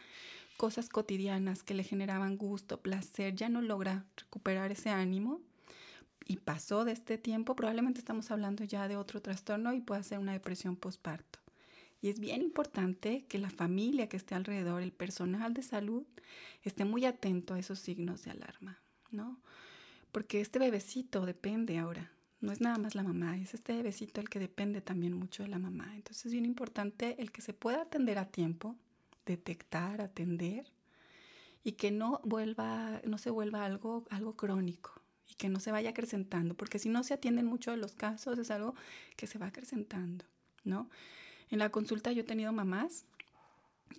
[0.61, 5.41] cosas cotidianas que le generaban gusto, placer, ya no logra recuperar ese ánimo
[6.27, 10.19] y pasó de este tiempo, probablemente estamos hablando ya de otro trastorno y puede ser
[10.19, 11.39] una depresión postparto.
[12.03, 16.05] Y es bien importante que la familia que esté alrededor, el personal de salud,
[16.63, 19.41] esté muy atento a esos signos de alarma, ¿no?
[20.13, 24.29] Porque este bebecito depende ahora no es nada más la mamá, es este bebecito el
[24.29, 25.93] que depende también mucho de la mamá.
[25.95, 28.77] Entonces es bien importante el que se pueda atender a tiempo,
[29.31, 30.67] detectar, atender
[31.63, 34.93] y que no vuelva, no se vuelva algo, algo crónico
[35.29, 38.39] y que no se vaya acrecentando, porque si no se atienden mucho de los casos
[38.39, 38.75] es algo
[39.17, 40.25] que se va acrecentando,
[40.65, 40.91] ¿no?
[41.51, 43.07] En la consulta yo he tenido mamás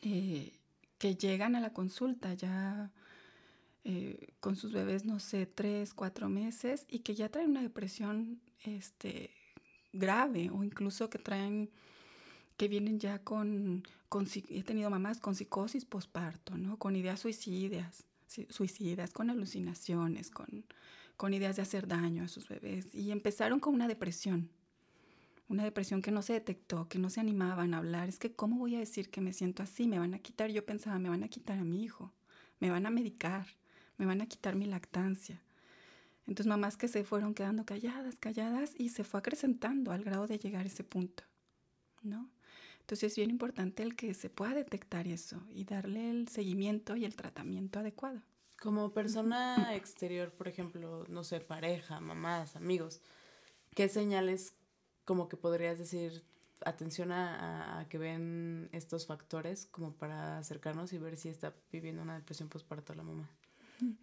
[0.02, 0.54] eh,
[0.98, 2.92] que llegan a la consulta ya
[3.84, 8.40] eh, con sus bebés, no sé, tres, cuatro meses y que ya traen una depresión
[8.64, 9.32] este,
[9.94, 11.70] grave o incluso que traen,
[12.58, 16.78] que vienen ya con, con he tenido mamás con psicosis posparto, ¿no?
[16.78, 18.04] Con ideas suicidas,
[18.50, 20.66] suicidas, con alucinaciones, con,
[21.18, 24.50] con ideas de hacer daño a sus bebés y empezaron con una depresión.
[25.50, 28.08] Una depresión que no se detectó, que no se animaban a hablar.
[28.08, 29.86] Es que, ¿cómo voy a decir que me siento así?
[29.86, 32.14] Me van a quitar, yo pensaba, me van a quitar a mi hijo,
[32.62, 33.48] me van a medicar
[34.02, 35.40] me van a quitar mi lactancia.
[36.26, 40.40] Entonces mamás que se fueron quedando calladas, calladas y se fue acrecentando al grado de
[40.40, 41.24] llegar a ese punto,
[42.02, 42.28] ¿no?
[42.82, 47.06] Entonces es bien importante el que se pueda detectar eso y darle el seguimiento y
[47.06, 48.22] el tratamiento adecuado.
[48.60, 53.02] Como persona exterior, por ejemplo, no sé, pareja, mamás, amigos,
[53.74, 54.54] ¿qué señales
[55.06, 56.24] como que podrías decir,
[56.64, 62.02] atención a, a, que ven estos factores como para acercarnos y ver si está viviendo
[62.02, 63.30] una depresión postparto la mamá?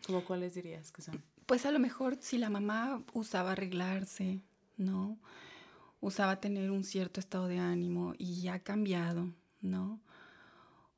[0.07, 1.23] ¿Cómo cuáles dirías que son?
[1.47, 4.43] Pues a lo mejor si la mamá usaba arreglarse,
[4.77, 5.19] ¿no?
[6.01, 10.01] Usaba tener un cierto estado de ánimo y ha cambiado, ¿no?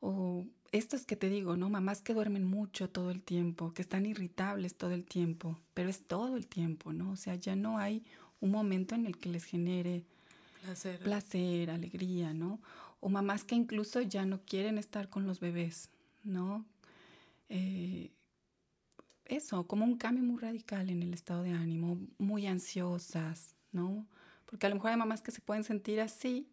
[0.00, 1.68] O estos que te digo, ¿no?
[1.68, 6.06] Mamás que duermen mucho todo el tiempo, que están irritables todo el tiempo, pero es
[6.06, 7.12] todo el tiempo, ¿no?
[7.12, 8.04] O sea, ya no hay
[8.40, 10.04] un momento en el que les genere
[10.62, 12.60] placer, placer alegría, ¿no?
[13.00, 15.90] O mamás que incluso ya no quieren estar con los bebés,
[16.22, 16.64] ¿no?
[17.48, 18.12] Eh,
[19.24, 24.06] eso, como un cambio muy radical en el estado de ánimo, muy ansiosas, ¿no?
[24.50, 26.48] Porque a lo mejor hay mamás que se pueden sentir así,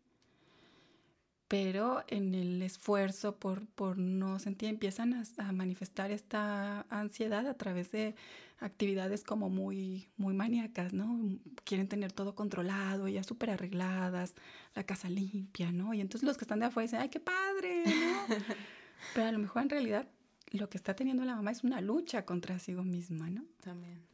[1.47, 7.91] pero en el esfuerzo por, por no sentir, empiezan a, manifestar esta ansiedad a través
[7.91, 8.15] de
[8.59, 11.39] actividades como muy, muy maníacas, ¿no?
[11.63, 14.35] Quieren tener todo controlado, ya súper arregladas,
[14.75, 15.93] la casa limpia, ¿no?
[15.93, 17.83] Y entonces los que están de afuera dicen, ¡ay, qué padre!
[17.85, 18.35] ¿no?
[19.15, 20.07] pero a lo mejor en realidad
[20.51, 23.45] lo que está teniendo la mamá es una lucha contra sí misma, ¿no?
[23.63, 24.05] También.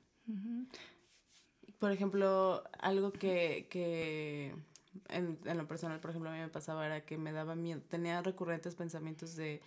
[1.84, 4.56] Por ejemplo, algo que, que
[5.10, 7.82] en, en, lo personal, por ejemplo, a mí me pasaba era que me daba miedo,
[7.90, 9.62] tenía recurrentes pensamientos de,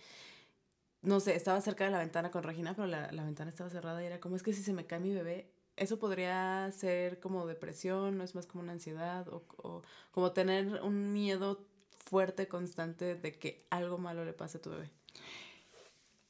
[1.03, 4.01] no sé, estaba cerca de la ventana con Regina, pero la, la ventana estaba cerrada
[4.01, 7.45] y era como, es que si se me cae mi bebé, eso podría ser como
[7.45, 11.67] depresión, no es más como una ansiedad o, o como tener un miedo
[12.03, 14.89] fuerte, constante de que algo malo le pase a tu bebé.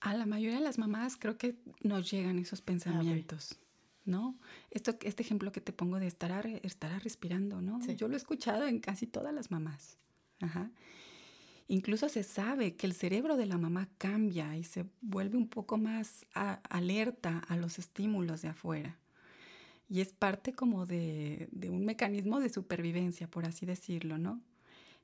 [0.02, 3.58] A la mayoría de las mamás creo que nos llegan esos pensamientos,
[4.08, 4.38] ¿no?
[4.72, 7.80] Esto, este ejemplo que te pongo de estar, estar respirando, ¿no?
[7.86, 9.98] Yo lo he escuchado en casi todas las mamás.
[10.40, 10.72] Ajá.
[11.68, 15.78] Incluso se sabe que el cerebro de la mamá cambia y se vuelve un poco
[15.78, 18.98] más alerta a los estímulos de afuera.
[19.90, 24.42] Y es parte como de, de, un mecanismo de supervivencia, por así decirlo, ¿no?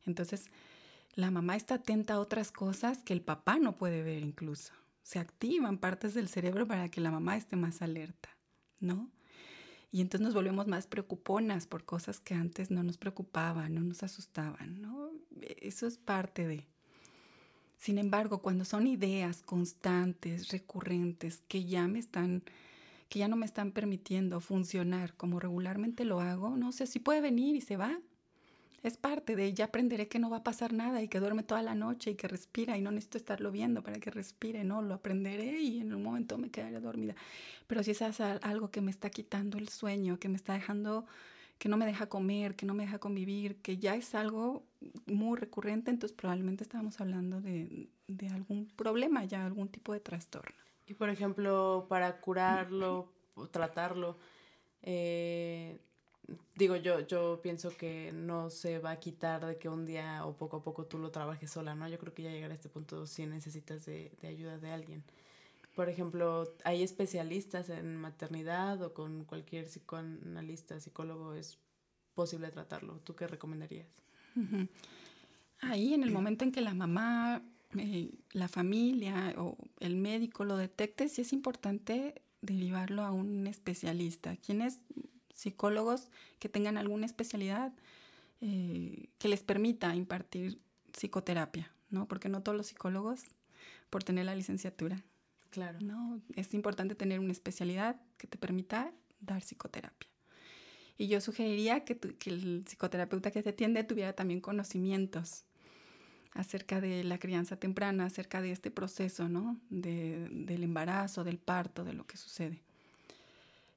[0.05, 0.45] Entonces,
[1.15, 5.19] la mamá está atenta a otras cosas que el papá no puede ver incluso se
[5.19, 8.29] activan partes del cerebro para que la mamá esté más alerta,
[8.83, 9.09] ¿no?
[9.91, 14.01] Y entonces nos volvemos más preocuponas por cosas que antes no nos preocupaban, no nos
[14.01, 15.11] asustaban, ¿no?
[15.61, 16.65] Eso es parte de.
[17.77, 22.43] Sin embargo, cuando son ideas constantes, recurrentes, que ya me están,
[23.07, 27.21] que ya no me están permitiendo funcionar como regularmente lo hago, no sé si puede
[27.21, 27.99] venir y se va,
[28.83, 31.63] es parte de ya aprenderé que no va a pasar nada y que duerme toda
[31.63, 34.95] la noche y que respira y no necesito estarlo viendo para que respire, no, lo
[34.95, 37.15] aprenderé y en un momento me quedaré dormida.
[37.65, 41.05] Pero si es algo que me está quitando el sueño, que me está dejando,
[41.57, 44.65] que no me deja comer, que no me deja convivir, que ya es algo
[45.05, 50.57] muy recurrente, entonces probablemente estábamos hablando de, de algún problema, ya algún tipo de trastorno.
[50.87, 54.17] Y por ejemplo, para curarlo, o tratarlo,
[54.81, 55.79] eh,
[56.55, 60.35] digo, yo, yo pienso que no se va a quitar de que un día o
[60.35, 61.87] poco a poco tú lo trabajes sola, ¿no?
[61.87, 65.03] Yo creo que ya llegar a este punto sí necesitas de, de ayuda de alguien.
[65.75, 71.57] Por ejemplo, hay especialistas en maternidad o con cualquier psicoanalista, psicólogo, es
[72.13, 72.99] posible tratarlo?
[72.99, 73.87] ¿Tú qué recomendarías?
[75.61, 77.43] Ahí, en el momento en que la mamá,
[77.77, 84.35] eh, la familia o el médico lo detecte, sí es importante derivarlo a un especialista.
[84.37, 84.79] ¿Quiénes?
[85.43, 87.73] Psicólogos que tengan alguna especialidad
[88.39, 90.61] eh, que les permita impartir
[90.93, 92.07] psicoterapia, ¿no?
[92.07, 93.23] Porque no todos los psicólogos,
[93.89, 95.03] por tener la licenciatura.
[95.49, 95.79] Claro.
[95.81, 96.21] ¿no?
[96.35, 100.09] Es importante tener una especialidad que te permita dar psicoterapia.
[100.97, 105.45] Y yo sugeriría que, que el psicoterapeuta que te atiende tuviera también conocimientos
[106.31, 109.59] acerca de la crianza temprana, acerca de este proceso, ¿no?
[109.69, 112.63] De, del embarazo, del parto, de lo que sucede.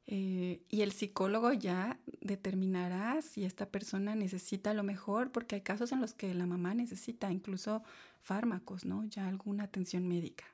[0.08, 5.90] Eh, y el psicólogo ya determinará si esta persona necesita lo mejor, porque hay casos
[5.92, 7.82] en los que la mamá necesita incluso
[8.20, 9.04] fármacos, ¿no?
[9.04, 10.44] Ya alguna atención médica.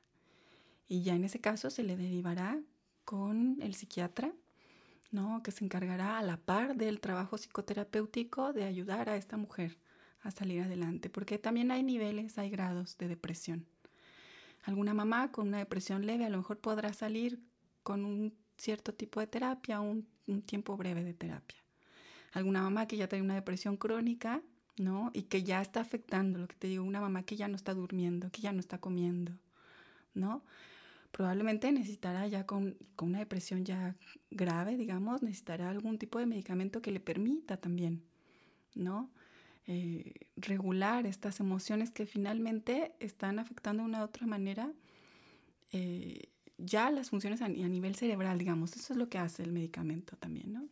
[0.88, 2.60] Y ya en ese caso se le derivará
[3.04, 4.32] con el psiquiatra,
[5.10, 5.42] ¿no?
[5.42, 9.76] Que se encargará a la par del trabajo psicoterapéutico de ayudar a esta mujer
[10.22, 13.66] a salir adelante, porque también hay niveles, hay grados de depresión.
[14.62, 17.40] Alguna mamá con una depresión leve a lo mejor podrá salir
[17.82, 20.06] con un cierto tipo de terapia, un,
[20.46, 21.58] tiempo breve de terapia.
[22.32, 24.40] Alguna mamá que ya tiene una depresión crónica,
[24.78, 25.10] ¿no?
[25.12, 27.74] Y que ya está afectando, lo que te digo, una mamá que ya no está
[27.74, 29.32] durmiendo, que ya no está comiendo,
[30.14, 30.44] ¿no?
[31.10, 33.96] Probablemente necesitará ya con, con una depresión ya
[34.30, 38.04] grave, digamos, necesitará algún tipo de medicamento que le permita también,
[38.74, 39.10] ¿no?
[39.66, 44.72] Eh, regular estas emociones que finalmente están afectando de una u otra manera
[45.72, 46.31] eh,
[46.64, 48.76] ya las funciones a, nivel cerebral, digamos.
[48.76, 50.68] Eso es lo que hace el medicamento también, ¿no?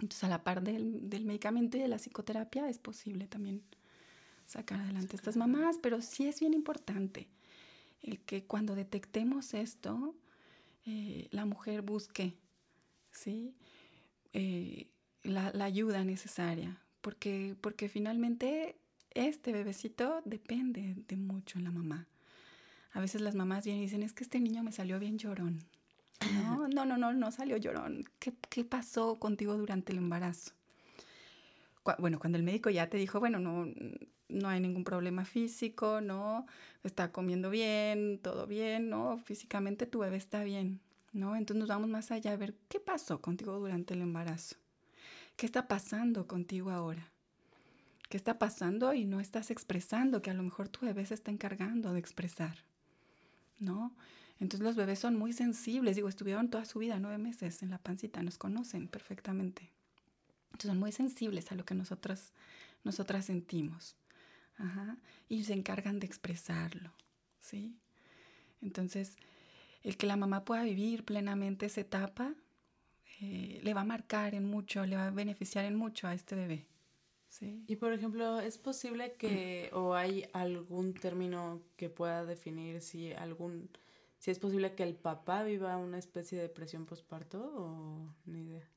[0.00, 3.62] Entonces, a la par del, del medicamento y de la psicoterapia es posible también
[4.46, 7.28] sacar adelante a estas mamás, pero sí es bien importante
[8.02, 10.14] el que cuando detectemos esto,
[10.86, 12.34] eh, la mujer busque,
[13.12, 13.54] ¿sí?
[14.32, 14.88] Eh,
[15.22, 18.76] la, la, ayuda necesaria, porque, porque finalmente
[19.14, 22.08] este bebecito depende de mucho en la mamá.
[22.92, 25.64] A veces las mamás vienen y dicen, es que este niño me salió bien llorón.
[26.34, 28.04] No, no, no, no, no salió llorón.
[28.18, 30.52] ¿Qué, qué pasó contigo durante el embarazo?
[31.98, 33.66] bueno, cuando el médico ya te dijo, bueno, no,
[34.28, 36.46] no hay ningún problema físico, ¿no?
[36.84, 39.18] Está comiendo bien, todo bien, ¿no?
[39.18, 40.80] Físicamente tu bebé está bien,
[41.12, 41.36] ¿no?
[41.36, 44.56] Entonces nos vamos más allá a ver qué pasó contigo durante el embarazo.
[45.36, 47.10] ¿Qué está pasando contigo ahora?
[48.08, 51.30] ¿Qué está pasando y no estás expresando que a lo mejor tu bebé se está
[51.30, 52.58] encargando de expresar?
[53.62, 53.94] ¿No?
[54.40, 57.78] Entonces los bebés son muy sensibles, digo, estuvieron toda su vida, nueve meses en la
[57.78, 59.70] pancita, nos conocen perfectamente.
[60.46, 62.32] Entonces son muy sensibles a lo que nosotras,
[62.84, 63.96] nosotras sentimos.
[65.28, 66.92] Y se encargan de expresarlo,
[67.40, 67.76] ¿sí?
[68.60, 69.16] Entonces,
[69.82, 72.34] el que la mamá pueda vivir plenamente esa etapa
[73.20, 76.36] eh, le va a marcar en mucho, le va a beneficiar en mucho a este
[76.36, 76.66] bebé.
[77.66, 83.70] Y por ejemplo, ¿es posible que o hay algún término que pueda definir si algún
[84.18, 88.68] si es posible que el papá viva una especie de depresión postparto o ni idea?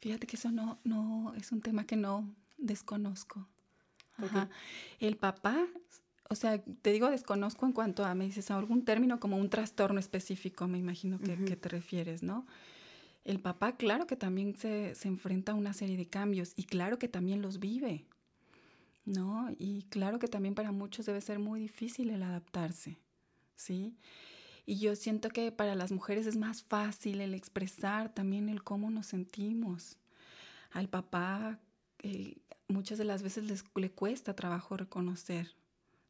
[0.00, 3.46] Fíjate que eso no no es un tema que no desconozco.
[5.00, 5.66] El papá,
[6.30, 9.98] o sea, te digo desconozco en cuanto a me dices algún término como un trastorno
[9.98, 12.46] específico, me imagino que, que te refieres, ¿no?
[13.24, 17.08] El papá, claro que también se, enfrenta a una serie de cambios y claro que
[17.08, 18.04] también los vive,
[19.06, 19.48] ¿no?
[19.58, 22.98] Y claro que también para muchos debe ser muy difícil el adaptarse,
[23.56, 23.96] ¿sí?
[24.66, 28.90] Y yo siento que para las mujeres es más fácil el expresar también el cómo
[28.90, 29.98] nos sentimos.
[30.70, 31.58] Al papá
[32.02, 32.36] eh,
[32.68, 35.54] muchas de las veces le cuesta trabajo reconocer.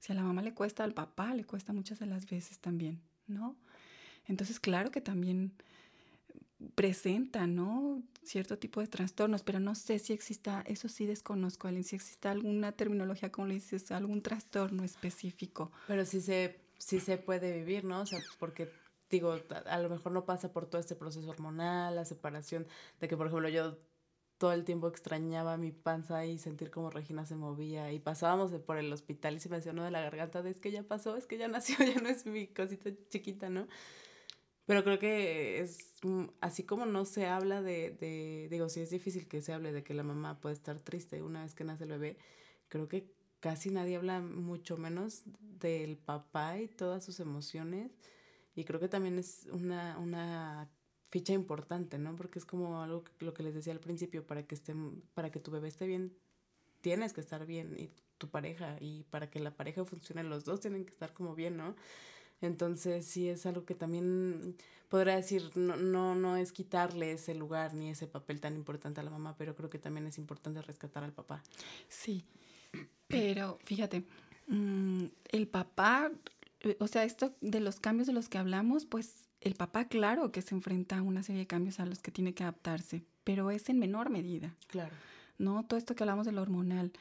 [0.00, 3.00] Si a la mamá le cuesta, al papá le cuesta muchas de las veces también,
[3.27, 3.57] ¿no?
[4.27, 5.53] Entonces, claro que también
[6.74, 8.03] presenta, ¿no?
[8.22, 12.31] Cierto tipo de trastornos, pero no sé si exista, eso sí desconozco, Aline, si exista
[12.31, 15.70] alguna terminología, como le dices, algún trastorno específico.
[15.87, 18.00] Pero sí se, sí se puede vivir, ¿no?
[18.00, 18.70] O sea, porque
[19.11, 22.66] digo, a lo mejor no pasa por todo este proceso hormonal, la separación,
[23.00, 23.77] de que, por ejemplo, yo
[24.38, 28.78] todo el tiempo extrañaba mi panza y sentir como Regina se movía y pasábamos por
[28.78, 31.16] el hospital y se me hacía uno de la garganta de es que ya pasó,
[31.16, 33.66] es que ya nació, ya no es mi cosita chiquita, ¿no?
[34.66, 38.90] Pero creo que es mm, así como no se habla de, de, digo, sí es
[38.90, 41.84] difícil que se hable de que la mamá puede estar triste una vez que nace
[41.84, 42.18] el bebé,
[42.68, 43.12] creo que
[43.44, 45.22] casi nadie habla mucho menos
[45.60, 47.92] del papá y todas sus emociones.
[48.54, 50.70] Y creo que también es una, una
[51.10, 52.16] ficha importante, ¿no?
[52.16, 54.74] Porque es como algo que, lo que les decía al principio, para que, esté,
[55.12, 56.16] para que tu bebé esté bien,
[56.80, 58.78] tienes que estar bien y tu pareja.
[58.80, 61.76] Y para que la pareja funcione, los dos tienen que estar como bien, ¿no?
[62.41, 64.57] Entonces sí es algo que también
[64.89, 69.05] podría decir, no, no, no es quitarle ese lugar ni ese papel tan importante a
[69.05, 71.43] la mamá, pero creo que también es importante rescatar al papá.
[71.89, 72.24] Sí,
[73.09, 74.05] pero fíjate,
[74.49, 76.11] mm, el papá,
[76.61, 80.32] eh, o sea, esto de los cambios de los que hablamos, pues el papá claro
[80.32, 83.51] que se enfrenta a una serie de cambios a los que tiene que adaptarse, pero
[83.51, 84.55] es en menor medida.
[84.68, 84.95] Claro.
[85.39, 85.64] ¿No?
[85.66, 86.93] Todo esto que hablamos de lo hormonal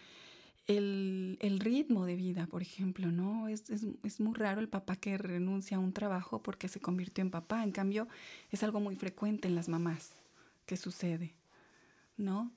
[0.68, 3.50] el, el, ritmo de vida, por ejemplo, ¿no?
[3.50, 7.22] Es, es, es, muy raro el papá que renuncia a un trabajo porque se convirtió
[7.22, 7.64] en papá.
[7.64, 8.08] En cambio,
[8.52, 10.14] es algo muy frecuente en las mamás
[10.66, 11.34] que sucede,
[12.18, 12.52] ¿no?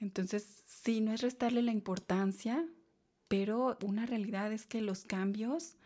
[0.00, 2.66] Entonces, sí, no es restarle la importancia,
[3.28, 5.76] pero una realidad es que los cambios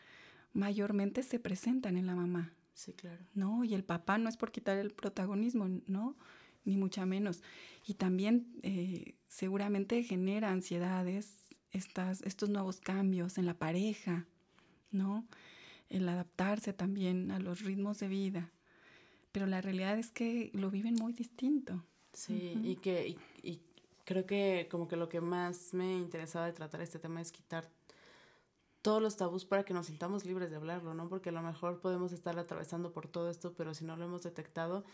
[0.52, 2.52] mayormente se presentan en la mamá.
[2.74, 3.22] Sí, claro.
[3.34, 3.64] ¿No?
[3.64, 6.16] Y el papá no es por quitar el protagonismo, ¿no?
[6.64, 7.42] Ni mucho menos.
[7.86, 11.43] Y también eh, seguramente genera ansiedades
[11.74, 14.26] estas, estos nuevos cambios en la pareja,
[14.90, 15.26] ¿no?
[15.90, 18.50] El adaptarse también a los ritmos de vida.
[19.32, 21.84] Pero la realidad es que lo viven muy distinto.
[22.12, 23.60] Sí, y que y,
[24.04, 27.68] creo que como que lo que más me interesaba de tratar este tema es quitar
[28.82, 31.08] todos los tabús para que nos sintamos libres de hablarlo, ¿no?
[31.08, 34.22] Porque a lo mejor podemos estar atravesando por todo esto, pero si no lo hemos
[34.22, 34.84] detectado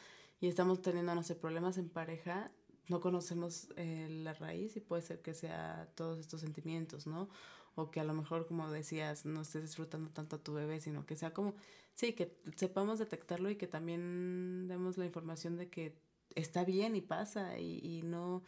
[0.40, 2.50] y estamos teniendo, no sé, problemas en pareja,
[2.88, 7.28] no conocemos eh, la raíz y puede ser que sea todos estos sentimientos, ¿no?
[7.74, 11.06] O que a lo mejor, como decías, no estés disfrutando tanto a tu bebé, sino
[11.06, 11.54] que sea como,
[11.94, 15.96] sí, que sepamos detectarlo y que también demos la información de que
[16.34, 18.42] está bien y pasa y, y no,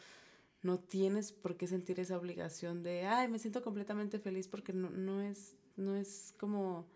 [0.62, 4.91] no tienes por qué sentir esa obligación de, ay, me siento completamente feliz porque no,
[4.91, 6.87] no, es, no es como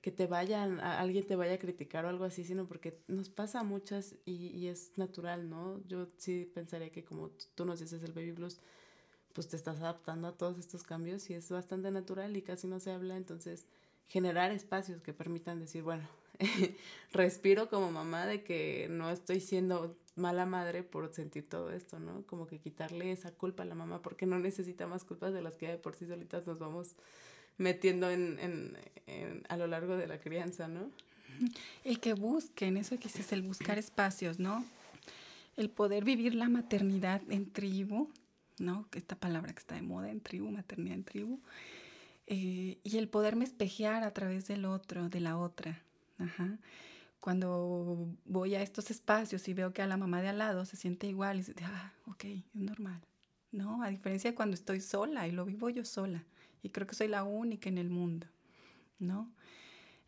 [0.00, 3.28] que te vayan, a, alguien te vaya a criticar o algo así, sino porque nos
[3.28, 5.80] pasa a muchas y, y, es natural, ¿no?
[5.86, 8.60] Yo sí pensaría que como tú nos dices el baby blues,
[9.32, 12.80] pues te estás adaptando a todos estos cambios y es bastante natural y casi no
[12.80, 13.66] se habla, entonces
[14.08, 16.08] generar espacios que permitan decir, bueno,
[17.12, 22.26] respiro como mamá de que no estoy siendo mala madre por sentir todo esto, ¿no?
[22.26, 25.56] Como que quitarle esa culpa a la mamá porque no necesita más culpas de las
[25.56, 26.96] que de por sí solitas nos vamos
[27.60, 30.90] metiendo en, en, en, a lo largo de la crianza, ¿no?
[31.84, 34.64] El que busquen, eso que es el buscar espacios, ¿no?
[35.56, 38.10] El poder vivir la maternidad en tribu,
[38.58, 38.88] ¿no?
[38.94, 41.38] Esta palabra que está de moda en tribu, maternidad en tribu.
[42.26, 45.82] Eh, y el poderme espejear a través del otro, de la otra.
[46.18, 46.58] Ajá.
[47.20, 50.76] Cuando voy a estos espacios y veo que a la mamá de al lado se
[50.76, 53.00] siente igual y dice, ah, ok, es normal.
[53.52, 53.82] ¿No?
[53.82, 56.24] A diferencia de cuando estoy sola y lo vivo yo sola
[56.62, 58.26] y creo que soy la única en el mundo,
[58.98, 59.32] ¿no?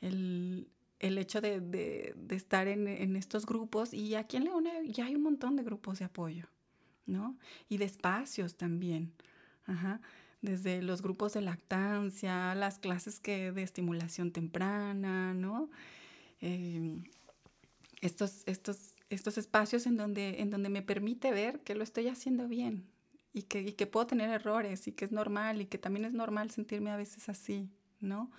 [0.01, 5.07] El, el hecho de, de, estar en, en, estos grupos y aquí en León ya
[5.07, 6.47] hay un montón de grupos de apoyo,
[7.07, 7.37] ¿no?
[7.69, 9.13] Y de espacios también,
[9.67, 10.01] Ajá.
[10.41, 15.71] desde los grupos de lactancia, las clases que de estimulación temprana, ¿no?
[16.41, 17.03] Eh,
[18.01, 22.49] estos, estos, estos espacios en donde, en donde me permite ver que lo estoy haciendo
[22.49, 22.85] bien,
[23.33, 26.13] y que, y que puedo tener errores y que es normal y que también es
[26.13, 27.71] normal sentirme a veces así,
[28.01, 28.31] ¿no?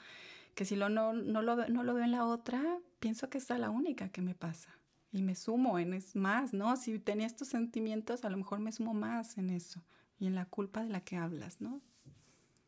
[0.55, 2.61] Que si lo, no, no, lo, no lo veo en la otra,
[2.99, 4.77] pienso que es la única que me pasa
[5.11, 6.75] y me sumo en es más, ¿no?
[6.75, 9.83] Si tenía estos sentimientos, a lo mejor me sumo más en eso
[10.19, 11.81] y en la culpa de la que hablas, ¿no?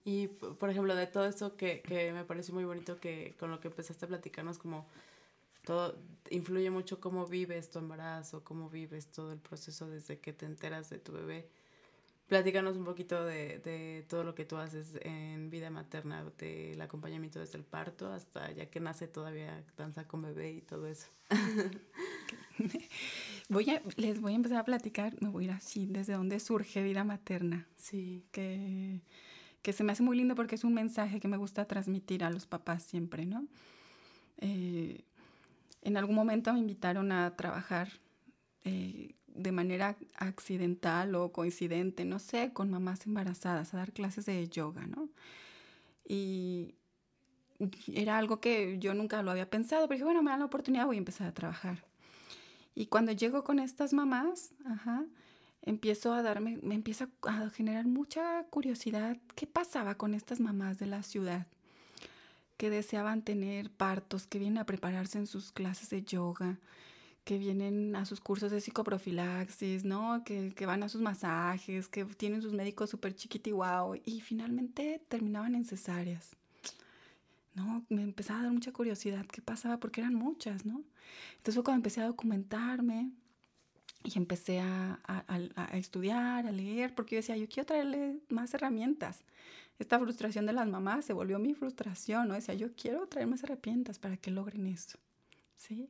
[0.04, 3.60] Y, por ejemplo, de todo esto que, que me pareció muy bonito que con lo
[3.60, 4.86] que empezaste a platicarnos, como
[5.66, 5.98] todo
[6.30, 10.92] influye mucho cómo vives tu embarazo, cómo vives todo el proceso desde que te enteras
[10.92, 11.50] de tu bebé.
[12.28, 17.40] Platícanos un poquito de, de, todo lo que tú haces en vida materna, del acompañamiento
[17.40, 21.08] desde el parto hasta ya que nace todavía danza con bebé y todo eso.
[23.50, 26.40] voy a, les voy a empezar a platicar, me voy a ir así, desde dónde
[26.40, 27.68] surge vida materna.
[27.78, 28.24] Sí.
[28.32, 29.02] Que,
[29.62, 32.30] que se me hace muy lindo porque es un mensaje que me gusta transmitir a
[32.30, 33.48] los papás siempre, ¿no?
[34.38, 35.04] Eh,
[35.82, 37.90] en algún momento me invitaron a trabajar
[38.64, 44.48] eh, de manera accidental o coincidente, no sé, con mamás embarazadas, a dar clases de
[44.48, 45.10] yoga, ¿no?
[46.08, 46.76] Y
[47.94, 50.86] era algo que yo nunca lo había pensado, pero dije, bueno, me dan la oportunidad,
[50.86, 51.84] voy a empezar a trabajar.
[52.74, 55.06] Y cuando llego con estas mamás, ajá,
[55.62, 60.88] empiezo a darme, me empieza a generar mucha curiosidad, ¿qué pasaba con estas mamás de
[60.88, 61.48] la ciudad?
[62.58, 66.58] que deseaban tener partos, que vienen a prepararse en sus clases de yoga,
[67.26, 70.24] que vienen a sus cursos de psicoprofilaxis, ¿no?
[70.24, 75.02] Que, que van a sus masajes, que tienen sus médicos súper chiquiti wow, y finalmente
[75.10, 76.38] terminaban en cesáreas.
[77.56, 77.84] ¿no?
[77.90, 80.84] Me empezaba a dar mucha curiosidad qué pasaba, porque eran muchas, ¿no?
[81.38, 83.12] Entonces fue cuando empecé a documentarme
[84.04, 85.24] y empecé a, a,
[85.56, 89.24] a, estudiar, a leer, porque yo decía, yo quiero traerle más herramientas.
[89.80, 92.36] esta frustración de las mamás se volvió mi frustración, ¿no?
[92.36, 95.00] Decía, yo quiero traer más herramientas para que logren eso,
[95.58, 95.90] ¿sí?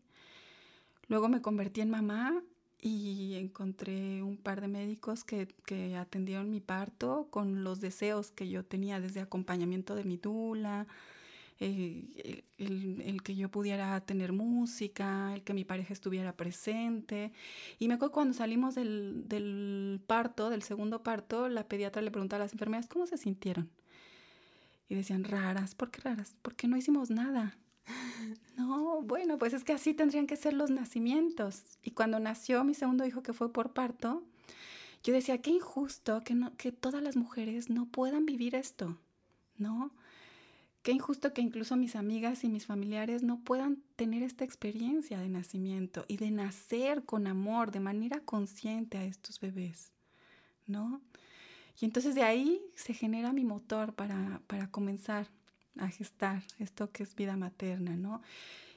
[1.07, 2.43] Luego me convertí en mamá
[2.81, 8.47] y encontré un par de médicos que, que atendieron mi parto con los deseos que
[8.47, 10.87] yo tenía desde acompañamiento de mi dula,
[11.59, 17.31] el, el, que yo pudiera tener música, el que mi pareja estuviera presente.
[17.79, 22.43] Y me acuerdo cuando salimos del, del parto, del segundo parto, la pediatra le preguntaba
[22.43, 23.69] a las enfermeras cómo se sintieron.
[24.89, 26.35] Y decían, raras, ¿por qué raras?
[26.41, 27.57] Porque no hicimos nada.
[28.57, 31.63] No, bueno, pues es que así tendrían que ser los nacimientos.
[31.83, 34.23] Y cuando nació mi segundo hijo, que fue por parto,
[35.03, 38.97] yo decía, qué injusto que, que todas las mujeres no puedan vivir esto,
[39.57, 39.91] ¿no?
[40.81, 45.29] Qué injusto que incluso mis amigas y mis familiares no puedan tener esta experiencia de
[45.29, 49.91] nacimiento y de nacer con amor, de manera consciente a estos bebés,
[50.67, 51.01] ¿no?
[51.81, 55.27] Y entonces de ahí se genera mi motor para, para comenzar
[55.77, 58.21] a gestar esto que es vida materna, ¿no?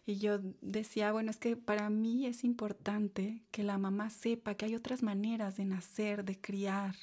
[0.07, 4.65] Y yo decía, bueno, es que para mí es importante que la mamá sepa que
[4.65, 6.95] hay otras maneras de nacer, de criar,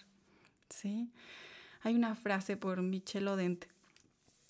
[0.69, 1.11] ¿sí?
[1.81, 3.65] Hay una frase por Michel Odent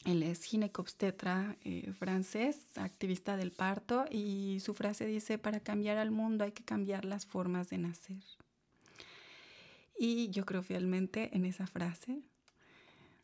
[0.06, 6.12] él es ginecobstetra eh, francés, activista del parto, y su frase dice, para cambiar al
[6.12, 8.24] mundo hay que cambiar las formas de nacer.
[9.98, 12.22] Y yo creo fielmente en esa frase,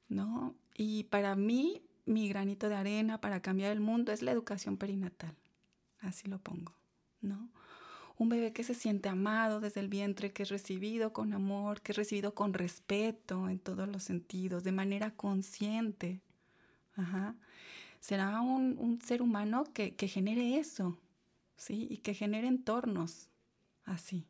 [0.09, 0.55] ¿no?
[0.75, 5.35] Y para mí, mi granito de arena para cambiar el mundo es la educación perinatal,
[5.99, 6.73] así lo pongo,
[7.21, 7.49] ¿no?
[8.17, 11.91] Un bebé que se siente amado desde el vientre, que es recibido con amor, que
[11.91, 16.21] es recibido con respeto en todos los sentidos, de manera consciente,
[17.99, 20.97] Será un, ser humano que, genere eso,
[21.55, 21.87] ¿sí?
[21.89, 23.29] Y que genere entornos
[23.85, 24.25] así.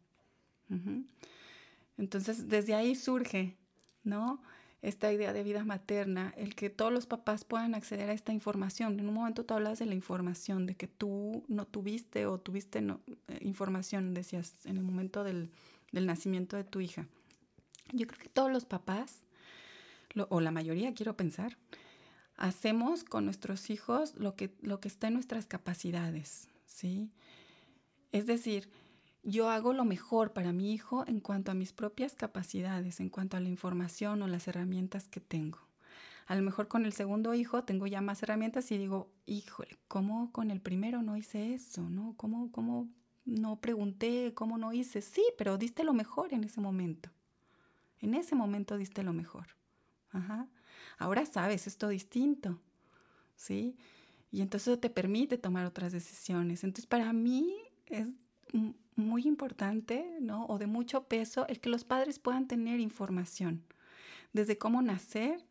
[1.97, 3.57] Entonces, desde ahí surge,
[4.03, 4.41] ¿no?
[4.82, 9.00] Esta idea de vida materna, el que todos los papás puedan acceder a esta información.
[9.00, 12.80] En un momento tú hablas de la información, de que tú no tuviste o tuviste
[12.80, 15.52] eh, información, decías, en el momento del,
[15.92, 17.06] nacimiento de tu hija.
[17.92, 19.22] Yo creo que todos los papás,
[20.30, 21.58] o la mayoría quiero pensar,
[22.38, 27.12] hacemos con nuestros hijos lo que, lo que está en nuestras capacidades, ¿sí?
[28.12, 28.68] Es decir,
[29.24, 33.38] yo hago lo mejor para mi hijo en cuanto a mis propias capacidades, en cuanto
[33.38, 35.59] a la información o las herramientas que tengo.
[36.28, 40.32] A lo mejor con el segundo hijo tengo ya más herramientas y digo, híjole, ¿cómo
[40.32, 41.89] con el primero no hice eso?
[41.89, 42.13] ¿No?
[42.17, 42.88] ¿Cómo, cómo
[43.26, 44.34] no pregunté?
[44.34, 45.01] ¿Cómo no hice?
[45.01, 47.09] Sí, pero diste lo mejor en ese momento.
[47.99, 49.47] En ese momento diste lo mejor.
[50.97, 52.59] Ahora sabes esto distinto,
[53.36, 53.78] ¿sí?
[54.32, 56.63] Y entonces te permite tomar otras decisiones.
[56.63, 57.55] Entonces para mí
[57.88, 58.07] es
[58.95, 60.45] muy importante, ¿no?
[60.45, 63.64] O de mucho peso el que los padres puedan tener información,
[64.34, 65.43] desde cómo nacer,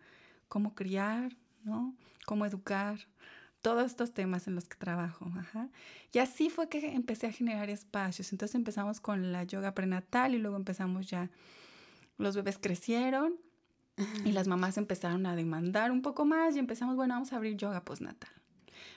[0.49, 1.95] cómo criar, ¿no?
[2.27, 2.99] Cómo educar,
[3.63, 5.27] todos estos temas en los que trabajo.
[6.13, 8.33] Y así fue que empecé a generar espacios.
[8.33, 11.31] Entonces empezamos con la yoga prenatal y luego empezamos ya,
[12.19, 13.35] los bebés crecieron
[14.25, 17.57] y las mamás empezaron a demandar un poco más y empezamos, bueno, vamos a abrir
[17.57, 18.31] yoga postnatal.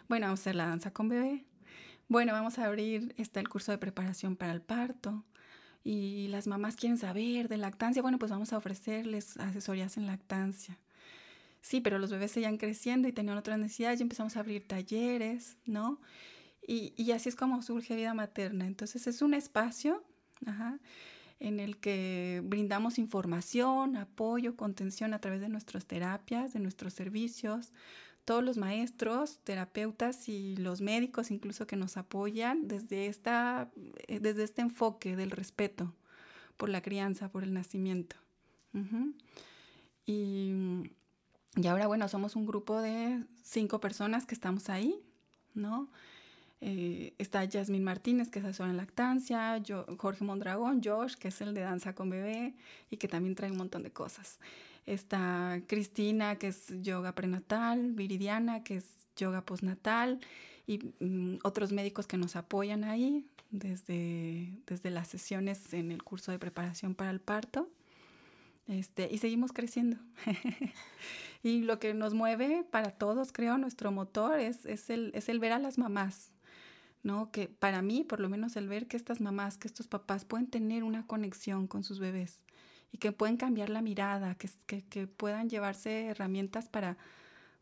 [0.08, 1.46] Bueno, vamos a hacer la danza con bebé.
[2.08, 5.24] Bueno, vamos a abrir está el curso de preparación para el parto.
[5.84, 8.02] Y las mamás quieren saber de lactancia.
[8.02, 10.78] Bueno, pues vamos a ofrecerles asesorías en lactancia.
[11.62, 15.58] Sí, pero los bebés seguían creciendo y tenían otras necesidades y empezamos a abrir talleres,
[15.66, 16.00] ¿no?
[16.66, 18.66] Y, y así es como surge vida materna.
[18.66, 20.04] Entonces es un espacio,
[20.46, 20.80] ajá,
[21.40, 27.72] en el que brindamos información, apoyo, contención a través de nuestras terapias, de nuestros servicios.
[28.26, 33.70] Todos los maestros, terapeutas y los médicos incluso que nos apoyan desde, esta,
[34.08, 35.94] eh, desde este enfoque del respeto
[36.58, 38.16] por la crianza, por el nacimiento.
[40.06, 40.54] y,
[41.56, 45.00] y ahora, bueno, somos un grupo de cinco personas que estamos ahí,
[45.54, 45.90] ¿no?
[46.66, 51.42] Eh, está Yasmín Martínez, que es asesora en lactancia, yo, Jorge Mondragón, Josh, que es
[51.42, 52.56] el de danza con bebé
[52.90, 54.40] y que también trae un montón de cosas.
[54.86, 60.20] Está Cristina, que es yoga prenatal, Viridiana, que es yoga postnatal
[60.68, 66.32] y mm, otros médicos que nos apoyan ahí desde, desde las sesiones en el curso
[66.32, 67.70] de preparación para el parto.
[68.68, 69.98] Este, y seguimos creciendo.
[71.44, 75.40] y lo que nos mueve para todos, creo, nuestro motor es, es, el, es el
[75.40, 76.32] ver a las mamás,
[77.04, 77.32] ¿no?
[77.32, 80.48] Que para mí, por lo menos el ver que estas mamás, que estos papás pueden
[80.48, 82.42] tener una conexión con sus bebés
[82.94, 86.96] y que pueden cambiar la mirada, que, que, puedan llevarse herramientas para,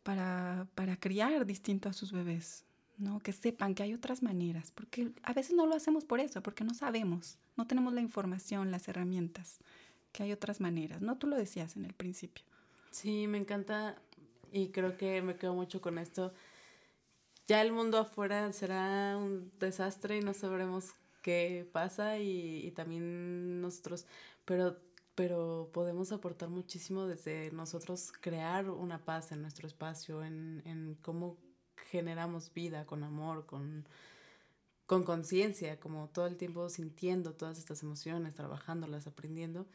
[0.04, 2.66] para, para criar distinto a sus bebés,
[2.98, 3.20] ¿no?
[3.22, 6.66] Que sepan que hay otras maneras, porque a veces no lo hacemos por eso, porque
[6.66, 9.60] no sabemos, no tenemos la información, las herramientas,
[10.12, 11.18] que hay otras maneras, ¿no?
[11.18, 12.44] Tú lo decías en el principio.
[12.92, 13.96] Sí, me encanta
[14.52, 16.34] y creo que me quedo mucho con esto.
[17.48, 23.62] Ya el mundo afuera será un desastre y no sabremos qué pasa y, y también
[23.62, 24.06] nosotros,
[24.44, 24.78] pero
[25.22, 31.38] pero podemos aportar muchísimo desde nosotros crear una paz en nuestro espacio, en, en cómo
[31.92, 33.86] generamos vida con amor, con
[34.88, 39.68] con conciencia, como todo el tiempo sintiendo todas estas emociones, trabajándolas, aprendiendo,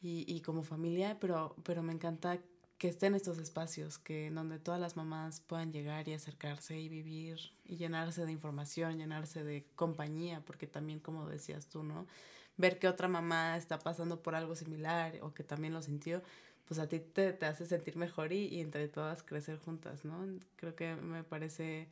[0.00, 2.40] y, y como familia, pero, pero me encanta
[2.76, 7.38] que estén estos espacios, que donde todas las mamás puedan llegar y acercarse y vivir
[7.64, 12.08] y llenarse de información, llenarse de compañía, porque también como decías tú, ¿no?
[12.56, 16.22] Ver que otra mamá está pasando por algo similar o que también lo sintió,
[16.66, 20.26] pues a ti te, te hace sentir mejor y, entre todas crecer juntas, ¿no?
[20.56, 21.88] Creo que me parece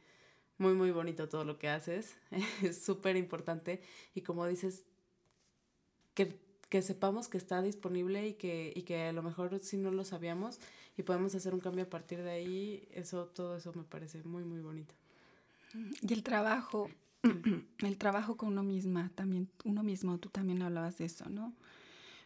[0.58, 2.16] muy, muy bonito todo lo que haces.
[2.62, 3.80] es súper importante.
[4.14, 4.84] Y como dices,
[6.14, 6.38] que,
[6.68, 10.04] que, sepamos que está disponible y que, y que a lo mejor si no lo
[10.04, 10.60] sabíamos
[10.96, 14.44] y podemos hacer un cambio a partir de ahí, eso, todo eso me parece muy,
[14.44, 14.94] muy bonito.
[16.02, 16.90] Y el trabajo,
[17.78, 21.54] el trabajo con uno misma, también, uno mismo, tú también hablabas de eso, ¿no?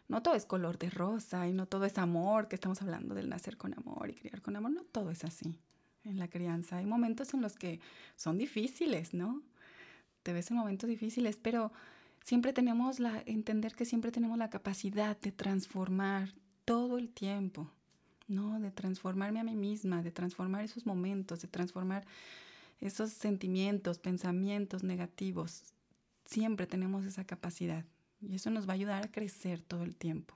[0.07, 3.29] No todo es color de rosa y no todo es amor, que estamos hablando del
[3.29, 5.59] nacer con amor y criar con amor, no todo es así
[6.05, 6.77] en la crianza.
[6.77, 7.81] Hay momentos en los que
[8.17, 9.43] son difíciles, ¿no?
[10.23, 11.73] Te ves en momentos difíciles, pero
[12.23, 16.35] siempre tenemos la, entender que siempre tenemos la capacidad de transformar
[16.65, 17.71] todo el tiempo,
[18.29, 18.61] ¿no?
[18.61, 22.07] De transformarme a mí misma, de transformar esos momentos, de transformar
[22.81, 25.63] esos sentimientos, pensamientos negativos.
[26.25, 27.85] Siempre tenemos esa capacidad
[28.21, 30.35] y eso nos va a ayudar a crecer todo el tiempo,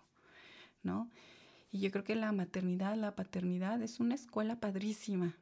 [0.82, 1.10] ¿no?
[1.70, 5.36] Y yo creo que la maternidad, la paternidad es una escuela padrísima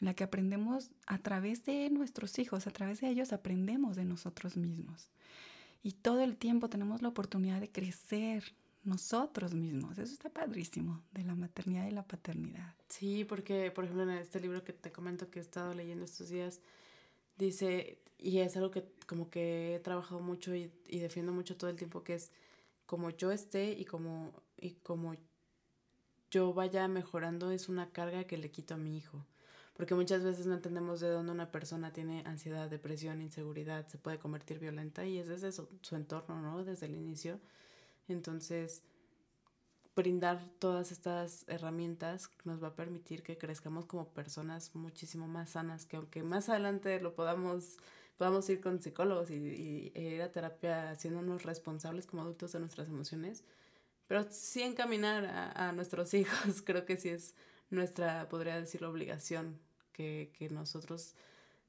[0.00, 4.04] en la que aprendemos a través de nuestros hijos, a través de ellos aprendemos de
[4.04, 5.08] nosotros mismos.
[5.82, 8.54] Y todo el tiempo tenemos la oportunidad de crecer
[8.84, 9.98] nosotros mismos.
[9.98, 12.74] Eso está padrísimo, de la maternidad y la paternidad.
[12.88, 16.28] Sí, porque, por ejemplo, en este libro que te comento que he estado leyendo estos
[16.28, 16.60] días,
[17.38, 21.70] dice, y es algo que como que he trabajado mucho y, y defiendo mucho todo
[21.70, 22.30] el tiempo, que es
[22.86, 25.14] como yo esté y como, y como
[26.30, 29.24] yo vaya mejorando, es una carga que le quito a mi hijo
[29.74, 34.18] porque muchas veces no entendemos de dónde una persona tiene ansiedad, depresión, inseguridad, se puede
[34.18, 36.64] convertir violenta y es desde su, su entorno, ¿no?
[36.64, 37.40] Desde el inicio.
[38.08, 38.82] Entonces,
[39.94, 45.86] brindar todas estas herramientas nos va a permitir que crezcamos como personas muchísimo más sanas,
[45.86, 47.76] que aunque más adelante lo podamos,
[48.16, 52.88] podamos ir con psicólogos y, y, ir a terapia haciéndonos responsables como adultos de nuestras
[52.88, 53.44] emociones,
[54.06, 57.34] pero sí encaminar a, a nuestros hijos, creo que sí es
[57.70, 59.58] nuestra, podría decir, obligación,
[59.92, 61.14] que, que nosotros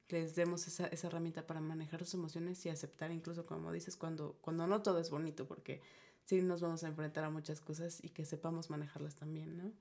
[0.09, 4.37] les demos esa, esa, herramienta para manejar sus emociones y aceptar incluso, como dices, cuando,
[4.41, 5.81] cuando no todo es bonito, porque
[6.25, 9.71] sí nos vamos a enfrentar a muchas cosas y que sepamos manejarlas también, ¿no?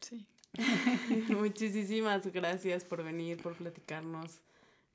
[0.00, 0.26] Sí.
[1.30, 4.40] Muchísimas gracias por venir, por platicarnos.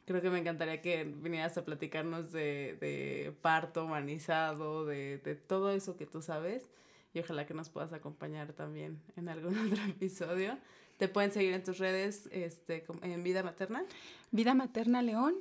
[0.06, 5.72] Creo que me encantaría que vinieras a platicarnos de, de parto humanizado, de, de todo
[5.72, 6.70] eso que tú sabes
[7.14, 10.58] y ojalá que nos puedas acompañar también en algún otro episodio.
[10.98, 13.84] Te pueden seguir en tus redes este, en Vida Materna.
[14.32, 15.36] Vida Materna León,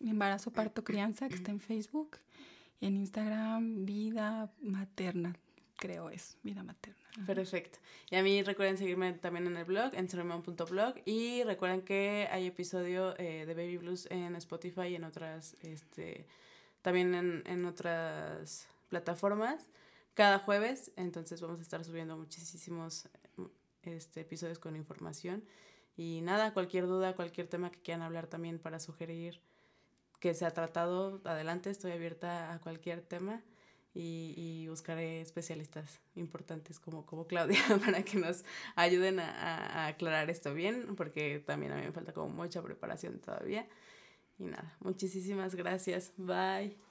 [0.00, 2.18] embarazo, parto, crianza, que está en Facebook.
[2.80, 5.36] En Instagram, Vida Materna,
[5.76, 6.98] creo es, Vida Materna.
[7.26, 7.78] Perfecto.
[8.10, 10.08] Y a mí recuerden seguirme también en el blog, en
[10.70, 15.56] blog Y recuerden que hay episodio eh, de Baby Blues en Spotify y en otras,
[15.62, 16.26] este,
[16.82, 19.68] también en, en otras plataformas
[20.18, 23.08] cada jueves, entonces vamos a estar subiendo muchísimos
[23.84, 25.44] este, episodios con información.
[25.96, 29.40] Y nada, cualquier duda, cualquier tema que quieran hablar también para sugerir
[30.20, 33.42] que se ha tratado, adelante, estoy abierta a cualquier tema
[33.94, 38.44] y, y buscaré especialistas importantes como, como Claudia para que nos
[38.76, 43.18] ayuden a, a, aclarar esto bien, porque también a mí me falta como mucha preparación
[43.18, 43.66] todavía.
[44.38, 46.12] Y nada, muchísimas gracias.
[46.16, 46.87] Bye.